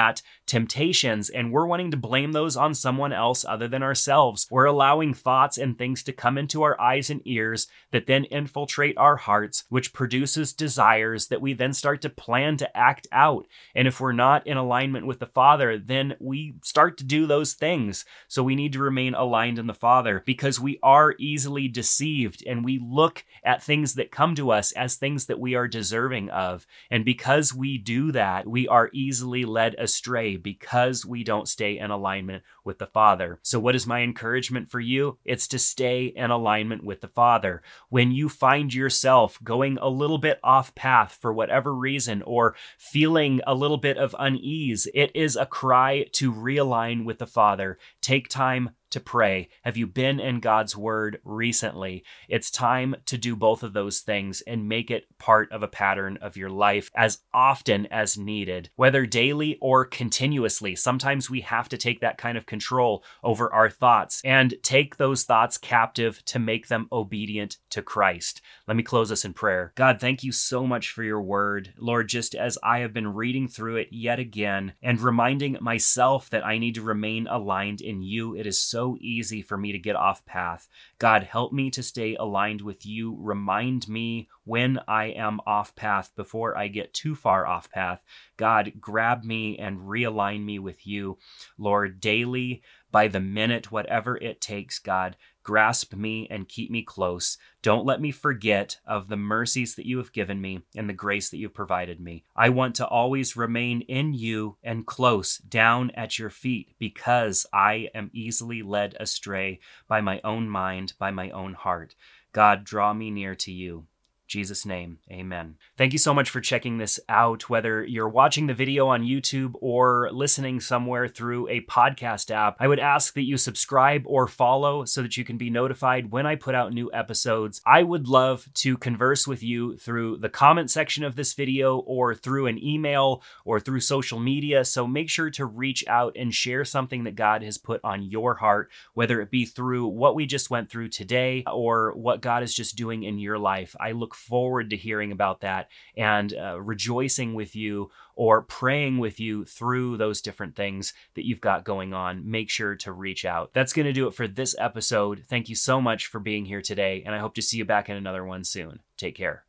temptations 0.49 1.29
and 1.29 1.51
we're 1.51 1.67
wanting 1.67 1.91
to 1.91 1.97
blame 1.97 2.31
those 2.31 2.57
on 2.57 2.73
someone 2.73 3.13
else 3.13 3.45
other 3.47 3.67
than 3.67 3.83
ourselves. 3.83 4.47
We're 4.49 4.65
allowing 4.65 5.13
thoughts 5.13 5.59
and 5.59 5.77
things 5.77 6.01
to 6.03 6.11
come 6.11 6.39
into 6.39 6.63
our 6.63 6.79
eyes 6.81 7.11
and 7.11 7.21
ears 7.23 7.67
that 7.91 8.07
then 8.07 8.23
infiltrate 8.25 8.97
our 8.97 9.15
hearts, 9.15 9.65
which 9.69 9.93
produces 9.93 10.53
desires 10.53 11.27
that 11.27 11.41
we 11.41 11.53
then 11.53 11.73
start 11.73 12.01
to 12.01 12.09
plan 12.09 12.57
to 12.57 12.77
act 12.77 13.07
out. 13.11 13.45
And 13.75 13.87
if 13.87 14.01
we're 14.01 14.11
not 14.11 14.47
in 14.47 14.57
alignment 14.57 15.05
with 15.05 15.19
the 15.19 15.27
Father, 15.27 15.77
then 15.77 16.15
we 16.19 16.55
start 16.63 16.97
to 16.97 17.03
do 17.03 17.27
those 17.27 17.53
things. 17.53 18.03
So 18.27 18.41
we 18.41 18.55
need 18.55 18.73
to 18.73 18.79
remain 18.79 19.13
aligned 19.13 19.59
in 19.59 19.67
the 19.67 19.73
Father 19.75 20.23
because 20.25 20.59
we 20.59 20.79
are 20.81 21.13
easily 21.19 21.67
deceived 21.67 22.43
and 22.47 22.65
we 22.65 22.81
look 22.83 23.23
at 23.43 23.61
things 23.61 23.93
that 23.95 24.11
come 24.11 24.33
to 24.35 24.49
us 24.49 24.71
as 24.71 24.95
things 24.95 25.27
that 25.27 25.39
we 25.39 25.53
are 25.53 25.67
deserving 25.67 26.31
of. 26.31 26.65
And 26.89 27.05
because 27.05 27.53
we 27.53 27.77
do 27.77 28.11
that, 28.13 28.47
we 28.47 28.67
are 28.67 28.89
easily 28.93 29.45
led 29.45 29.75
astray 29.75 29.88
because 30.37 31.05
we 31.05 31.23
don't 31.23 31.47
stay 31.47 31.77
in 31.77 31.91
alignment 31.91 32.43
with 32.63 32.79
the 32.79 32.85
Father. 32.85 33.39
So, 33.41 33.59
what 33.59 33.75
is 33.75 33.87
my 33.87 34.01
encouragement 34.01 34.69
for 34.69 34.79
you? 34.79 35.17
It's 35.25 35.47
to 35.49 35.59
stay 35.59 36.05
in 36.05 36.31
alignment 36.31 36.83
with 36.83 37.01
the 37.01 37.07
Father. 37.07 37.61
When 37.89 38.11
you 38.11 38.29
find 38.29 38.73
yourself 38.73 39.39
going 39.43 39.77
a 39.81 39.89
little 39.89 40.17
bit 40.17 40.39
off 40.43 40.75
path 40.75 41.17
for 41.19 41.33
whatever 41.33 41.73
reason 41.73 42.21
or 42.23 42.55
feeling 42.77 43.41
a 43.45 43.55
little 43.55 43.77
bit 43.77 43.97
of 43.97 44.15
unease, 44.17 44.87
it 44.93 45.11
is 45.15 45.35
a 45.35 45.45
cry 45.45 46.05
to 46.13 46.33
realign 46.33 47.05
with 47.05 47.19
the 47.19 47.27
Father. 47.27 47.77
Take 48.01 48.29
time 48.29 48.71
to 48.91 48.99
pray? 48.99 49.49
Have 49.63 49.77
you 49.77 49.87
been 49.87 50.19
in 50.19 50.39
God's 50.39 50.75
Word 50.75 51.19
recently? 51.23 52.03
It's 52.27 52.51
time 52.51 52.95
to 53.05 53.17
do 53.17 53.35
both 53.35 53.63
of 53.63 53.73
those 53.73 53.99
things 53.99 54.41
and 54.41 54.69
make 54.69 54.89
it 54.91 55.07
part 55.17 55.51
of 55.51 55.63
a 55.63 55.67
pattern 55.67 56.17
of 56.21 56.37
your 56.37 56.49
life 56.49 56.91
as 56.95 57.19
often 57.33 57.85
as 57.87 58.17
needed, 58.17 58.69
whether 58.75 59.05
daily 59.05 59.57
or 59.61 59.85
continuously. 59.85 60.75
Sometimes 60.75 61.29
we 61.29 61.41
have 61.41 61.69
to 61.69 61.77
take 61.77 62.01
that 62.01 62.17
kind 62.17 62.37
of 62.37 62.45
control 62.45 63.03
over 63.23 63.51
our 63.53 63.69
thoughts 63.69 64.21
and 64.23 64.55
take 64.63 64.97
those 64.97 65.23
thoughts 65.23 65.57
captive 65.57 66.23
to 66.25 66.39
make 66.39 66.67
them 66.67 66.87
obedient 66.91 67.57
to 67.69 67.81
Christ. 67.81 68.41
Let 68.67 68.77
me 68.77 68.83
close 68.83 69.11
us 69.11 69.25
in 69.25 69.33
prayer. 69.33 69.73
God, 69.75 69.99
thank 69.99 70.23
you 70.23 70.31
so 70.31 70.65
much 70.65 70.91
for 70.91 71.03
your 71.03 71.21
word. 71.21 71.73
Lord, 71.77 72.07
just 72.09 72.35
as 72.35 72.57
I 72.63 72.79
have 72.79 72.93
been 72.93 73.13
reading 73.13 73.47
through 73.47 73.77
it 73.77 73.89
yet 73.91 74.19
again 74.19 74.73
and 74.81 75.01
reminding 75.01 75.57
myself 75.61 76.29
that 76.29 76.45
I 76.45 76.57
need 76.57 76.75
to 76.75 76.81
remain 76.81 77.27
aligned 77.27 77.81
in 77.81 78.01
you, 78.01 78.35
it 78.35 78.45
is 78.45 78.59
so 78.79 78.97
easy 79.01 79.41
for 79.41 79.57
me 79.57 79.73
to 79.73 79.77
get 79.77 79.97
off 79.97 80.25
path. 80.25 80.69
God, 80.99 81.23
help 81.23 81.51
me 81.51 81.69
to 81.71 81.83
stay 81.83 82.15
aligned 82.15 82.61
with 82.61 82.85
you. 82.85 83.17
Remind 83.19 83.89
me 83.89 84.29
when 84.45 84.79
I 84.87 85.07
am 85.07 85.41
off 85.45 85.75
path 85.75 86.13
before 86.15 86.57
I 86.57 86.69
get 86.69 86.93
too 86.93 87.13
far 87.13 87.45
off 87.45 87.69
path. 87.69 88.01
God, 88.37 88.71
grab 88.79 89.25
me 89.25 89.57
and 89.57 89.79
realign 89.79 90.45
me 90.45 90.59
with 90.59 90.87
you. 90.87 91.17
Lord, 91.57 91.99
daily, 91.99 92.63
by 92.91 93.07
the 93.07 93.19
minute, 93.19 93.71
whatever 93.71 94.17
it 94.17 94.41
takes, 94.41 94.79
God, 94.79 95.15
grasp 95.43 95.93
me 95.93 96.27
and 96.29 96.47
keep 96.47 96.69
me 96.69 96.83
close. 96.83 97.37
Don't 97.61 97.85
let 97.85 97.99
me 98.01 98.11
forget 98.11 98.79
of 98.85 99.07
the 99.07 99.17
mercies 99.17 99.75
that 99.75 99.85
you 99.85 99.97
have 99.97 100.13
given 100.13 100.39
me 100.39 100.61
and 100.75 100.87
the 100.87 100.93
grace 100.93 101.29
that 101.29 101.37
you've 101.37 101.53
provided 101.53 101.99
me. 101.99 102.23
I 102.35 102.49
want 102.49 102.75
to 102.75 102.87
always 102.87 103.35
remain 103.35 103.81
in 103.81 104.13
you 104.13 104.57
and 104.63 104.85
close 104.85 105.37
down 105.37 105.91
at 105.91 106.19
your 106.19 106.29
feet 106.29 106.75
because 106.79 107.45
I 107.51 107.89
am 107.93 108.11
easily 108.13 108.61
led 108.61 108.95
astray 108.99 109.59
by 109.87 110.01
my 110.01 110.21
own 110.23 110.49
mind, 110.49 110.93
by 110.99 111.11
my 111.11 111.29
own 111.31 111.53
heart. 111.53 111.95
God, 112.31 112.63
draw 112.63 112.93
me 112.93 113.09
near 113.09 113.35
to 113.35 113.51
you. 113.51 113.87
Jesus' 114.29 114.63
name, 114.63 114.99
amen. 115.11 115.55
Thank 115.75 115.91
you 115.91 115.97
so 115.97 116.13
much 116.13 116.29
for 116.29 116.39
checking 116.39 116.77
this 116.77 116.99
out. 117.09 117.49
Whether 117.49 117.83
you're 117.83 118.07
watching 118.07 118.45
the 118.45 118.53
video 118.53 118.87
on 118.87 119.01
YouTube 119.01 119.53
or 119.59 120.07
listening 120.11 120.59
somewhere 120.59 121.07
through 121.07 121.47
a 121.47 121.61
podcast 121.61 122.29
app, 122.29 122.55
I 122.59 122.67
would 122.67 122.77
ask 122.77 123.15
that 123.15 123.23
you 123.23 123.37
subscribe 123.37 124.03
or 124.05 124.27
follow 124.27 124.85
so 124.85 125.01
that 125.01 125.17
you 125.17 125.25
can 125.25 125.39
be 125.39 125.49
notified 125.49 126.11
when 126.11 126.27
I 126.27 126.35
put 126.35 126.53
out 126.53 126.73
new 126.73 126.91
episodes. 126.93 127.59
I 127.65 127.81
would 127.81 128.07
love 128.07 128.47
to 128.53 128.77
converse 128.77 129.27
with 129.27 129.41
you 129.41 129.77
through 129.77 130.17
the 130.17 130.29
comment 130.29 130.69
section 130.69 131.03
of 131.03 131.15
this 131.15 131.33
video 131.33 131.79
or 131.79 132.13
through 132.13 132.45
an 132.45 132.63
email 132.63 133.23
or 133.45 133.59
through 133.59 133.79
social 133.79 134.19
media. 134.19 134.63
So 134.63 134.85
make 134.85 135.09
sure 135.09 135.31
to 135.31 135.45
reach 135.45 135.83
out 135.87 136.15
and 136.15 136.31
share 136.31 136.65
something 136.65 137.05
that 137.05 137.15
God 137.15 137.41
has 137.41 137.57
put 137.57 137.81
on 137.83 138.03
your 138.03 138.35
heart, 138.35 138.69
whether 138.93 139.21
it 139.21 139.31
be 139.31 139.45
through 139.45 139.87
what 139.87 140.13
we 140.13 140.27
just 140.27 140.51
went 140.51 140.69
through 140.69 140.89
today 140.89 141.43
or 141.51 141.93
what 141.95 142.21
God 142.21 142.43
is 142.43 142.53
just 142.53 142.75
doing 142.75 143.01
in 143.01 143.17
your 143.17 143.39
life. 143.39 143.75
I 143.79 143.93
look 143.93 144.18
forward 144.19 144.69
to 144.69 144.77
hearing 144.77 145.11
about 145.11 145.41
that 145.41 145.69
and 145.97 146.33
uh, 146.33 146.59
rejoicing 146.61 147.33
with 147.33 147.55
you 147.55 147.89
or 148.15 148.41
praying 148.41 148.97
with 148.97 149.19
you 149.19 149.45
through 149.45 149.97
those 149.97 150.21
different 150.21 150.55
things 150.55 150.93
that 151.15 151.25
you've 151.25 151.41
got 151.41 151.63
going 151.63 151.93
on. 151.93 152.29
Make 152.29 152.49
sure 152.49 152.75
to 152.75 152.91
reach 152.91 153.25
out. 153.25 153.53
That's 153.53 153.73
going 153.73 153.85
to 153.85 153.93
do 153.93 154.07
it 154.07 154.13
for 154.13 154.27
this 154.27 154.55
episode. 154.59 155.25
Thank 155.27 155.49
you 155.49 155.55
so 155.55 155.81
much 155.81 156.07
for 156.07 156.19
being 156.19 156.45
here 156.45 156.61
today, 156.61 157.03
and 157.05 157.15
I 157.15 157.19
hope 157.19 157.33
to 157.35 157.41
see 157.41 157.57
you 157.57 157.65
back 157.65 157.89
in 157.89 157.95
another 157.95 158.25
one 158.25 158.43
soon. 158.43 158.79
Take 158.97 159.15
care. 159.15 159.48